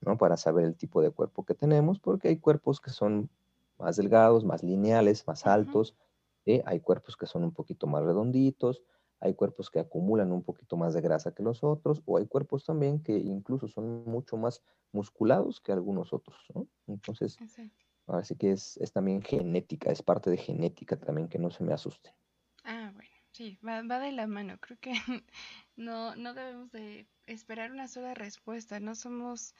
[0.00, 0.16] ¿No?
[0.18, 3.28] Para saber el tipo de cuerpo que tenemos, porque hay cuerpos que son
[3.78, 5.94] más delgados, más lineales, más altos,
[6.64, 8.82] hay cuerpos que son un poquito más redonditos,
[9.20, 12.64] hay cuerpos que acumulan un poquito más de grasa que los otros, o hay cuerpos
[12.64, 16.66] también que incluso son mucho más musculados que algunos otros, ¿no?
[16.86, 17.38] Entonces,
[18.06, 21.62] ahora sí que es, es también genética, es parte de genética también, que no se
[21.62, 22.14] me asuste.
[23.32, 24.58] Sí, va, va de la mano.
[24.58, 24.92] Creo que
[25.76, 28.80] no, no debemos de esperar una sola respuesta.
[28.80, 29.54] No somos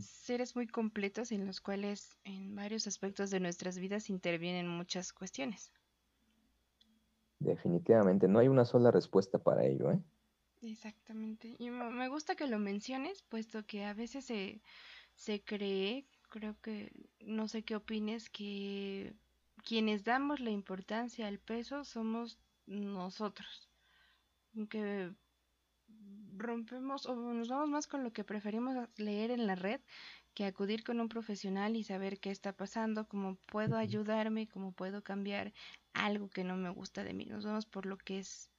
[0.00, 5.72] seres muy completos en los cuales en varios aspectos de nuestras vidas intervienen muchas cuestiones.
[7.38, 10.00] Definitivamente, no hay una sola respuesta para ello, ¿eh?
[10.62, 11.56] Exactamente.
[11.58, 14.60] Y me gusta que lo menciones, puesto que a veces se,
[15.14, 19.14] se cree, creo que, no sé qué opines, que
[19.64, 22.38] quienes damos la importancia al peso somos
[22.70, 23.68] nosotros.
[24.68, 25.12] Que
[26.36, 29.80] rompemos o nos vamos más con lo que preferimos leer en la red
[30.34, 35.02] que acudir con un profesional y saber qué está pasando, cómo puedo ayudarme, cómo puedo
[35.02, 35.52] cambiar
[35.92, 37.26] algo que no me gusta de mí.
[37.26, 38.50] Nos vamos por lo que es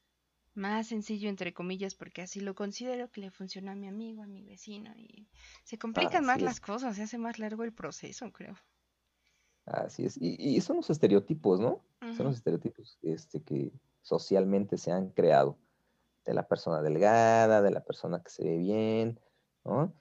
[0.54, 4.28] más sencillo, entre comillas, porque así lo considero que le funciona a mi amigo, a
[4.28, 5.30] mi vecino, y
[5.64, 8.58] se complican más las cosas, se hace más largo el proceso, creo.
[9.66, 11.86] Así es, y, son los estereotipos, ¿no?
[12.18, 13.72] Son los estereotipos este, que
[14.02, 15.58] socialmente se han creado
[16.26, 19.20] de la persona delgada, de la persona que se ve bien,
[19.64, 19.94] ¿no?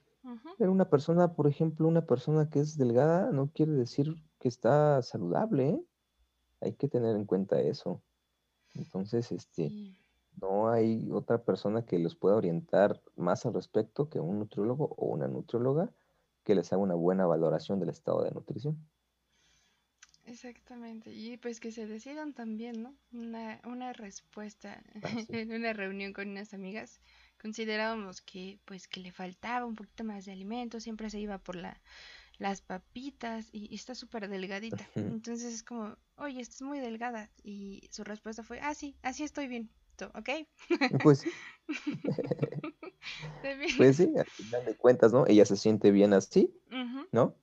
[0.57, 5.01] Pero una persona, por ejemplo, una persona que es delgada no quiere decir que está
[5.01, 5.85] saludable, ¿eh?
[6.61, 8.03] Hay que tener en cuenta eso.
[8.75, 9.71] Entonces, este,
[10.39, 15.07] no hay otra persona que los pueda orientar más al respecto que un nutriólogo o
[15.07, 15.91] una nutrióloga
[16.43, 18.77] que les haga una buena valoración del estado de nutrición.
[20.31, 22.95] Exactamente, y pues que se decidan también, ¿no?
[23.11, 27.01] Una, una respuesta ah, en una reunión con unas amigas.
[27.41, 31.55] Considerábamos que pues que le faltaba un poquito más de alimento, siempre se iba por
[31.55, 31.81] la,
[32.37, 34.87] las papitas y, está súper delgadita.
[34.95, 37.29] Entonces es como, oye, estás muy delgada.
[37.43, 39.69] Y su respuesta fue, ah, sí, así estoy bien.
[40.15, 40.29] ¿Ok?
[41.03, 41.23] Pues,
[43.77, 45.27] pues sí, al final de cuentas, ¿no?
[45.27, 46.51] Ella se siente bien así,
[47.11, 47.35] ¿no?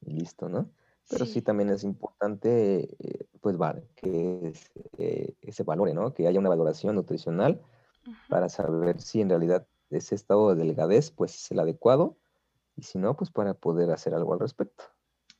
[0.00, 0.68] Y listo, ¿no?
[1.08, 3.56] Pero sí, también es importante, eh, pues,
[3.96, 4.52] que
[4.98, 6.14] eh, se valore, ¿no?
[6.14, 7.60] Que haya una valoración nutricional
[8.28, 12.16] para saber si en realidad ese estado de delgadez, pues, es el adecuado
[12.76, 14.84] y si no, pues, para poder hacer algo al respecto.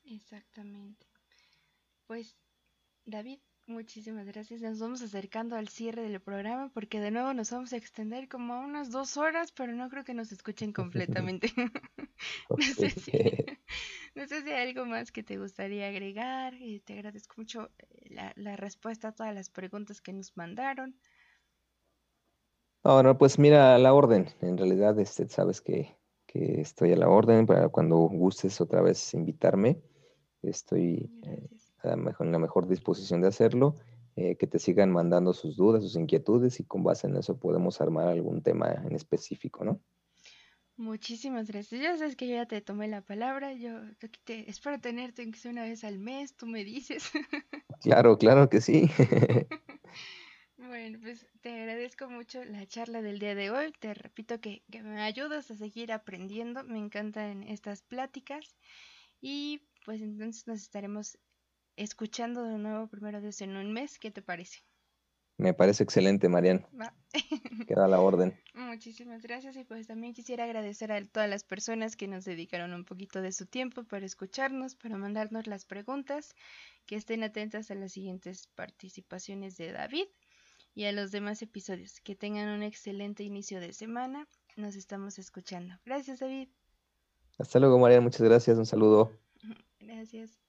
[0.05, 1.07] Exactamente.
[2.07, 2.37] Pues,
[3.07, 4.61] David, Muchísimas gracias.
[4.61, 8.55] Nos vamos acercando al cierre del programa porque de nuevo nos vamos a extender como
[8.55, 10.73] a unas dos horas, pero no creo que nos escuchen
[11.29, 11.53] completamente.
[12.51, 16.55] no, sé si, hay algo más que te gustaría agregar.
[16.55, 20.97] y te agradezco mucho eh, la, respuesta a todas las preguntas que nos mandaron.
[22.83, 24.27] Ahora, pues mira, a la orden.
[24.41, 25.97] En realidad, este, sabes que,
[26.35, 29.83] estoy a la orden para cuando gustes otra vez invitarme.
[30.41, 31.11] Estoy
[31.85, 33.76] en la mejor disposición de hacerlo,
[34.14, 37.80] eh, que te sigan mandando sus dudas, sus inquietudes y con base en eso podemos
[37.80, 39.80] armar algún tema en específico, ¿no?
[40.76, 41.80] Muchísimas gracias.
[41.80, 43.53] Ya sabes que yo ya te tomé la palabra.
[43.53, 43.80] Yo
[44.24, 47.11] te, espero tenerte aunque sea una vez al mes, tú me dices.
[47.80, 48.89] Claro, claro que sí.
[50.57, 53.72] bueno, pues te agradezco mucho la charla del día de hoy.
[53.80, 56.62] Te repito que, que me ayudas a seguir aprendiendo.
[56.62, 58.55] Me encantan estas pláticas.
[59.20, 61.18] Y pues entonces nos estaremos
[61.77, 63.99] escuchando de nuevo primero desde en un mes.
[63.99, 64.64] ¿Qué te parece?
[65.39, 66.66] Me parece excelente, Marian.
[67.66, 68.39] Queda la orden.
[68.55, 72.85] Muchísimas gracias y pues también quisiera agradecer a todas las personas que nos dedicaron un
[72.85, 76.35] poquito de su tiempo para escucharnos, para mandarnos las preguntas,
[76.87, 80.07] que estén atentas a las siguientes participaciones de David
[80.75, 82.01] y a los demás episodios.
[82.01, 84.29] Que tengan un excelente inicio de semana.
[84.57, 85.75] Nos estamos escuchando.
[85.85, 86.49] Gracias, David.
[87.39, 88.05] Hasta luego, Marian.
[88.05, 88.59] Muchas gracias.
[88.59, 89.18] Un saludo.
[89.81, 90.41] Gracias.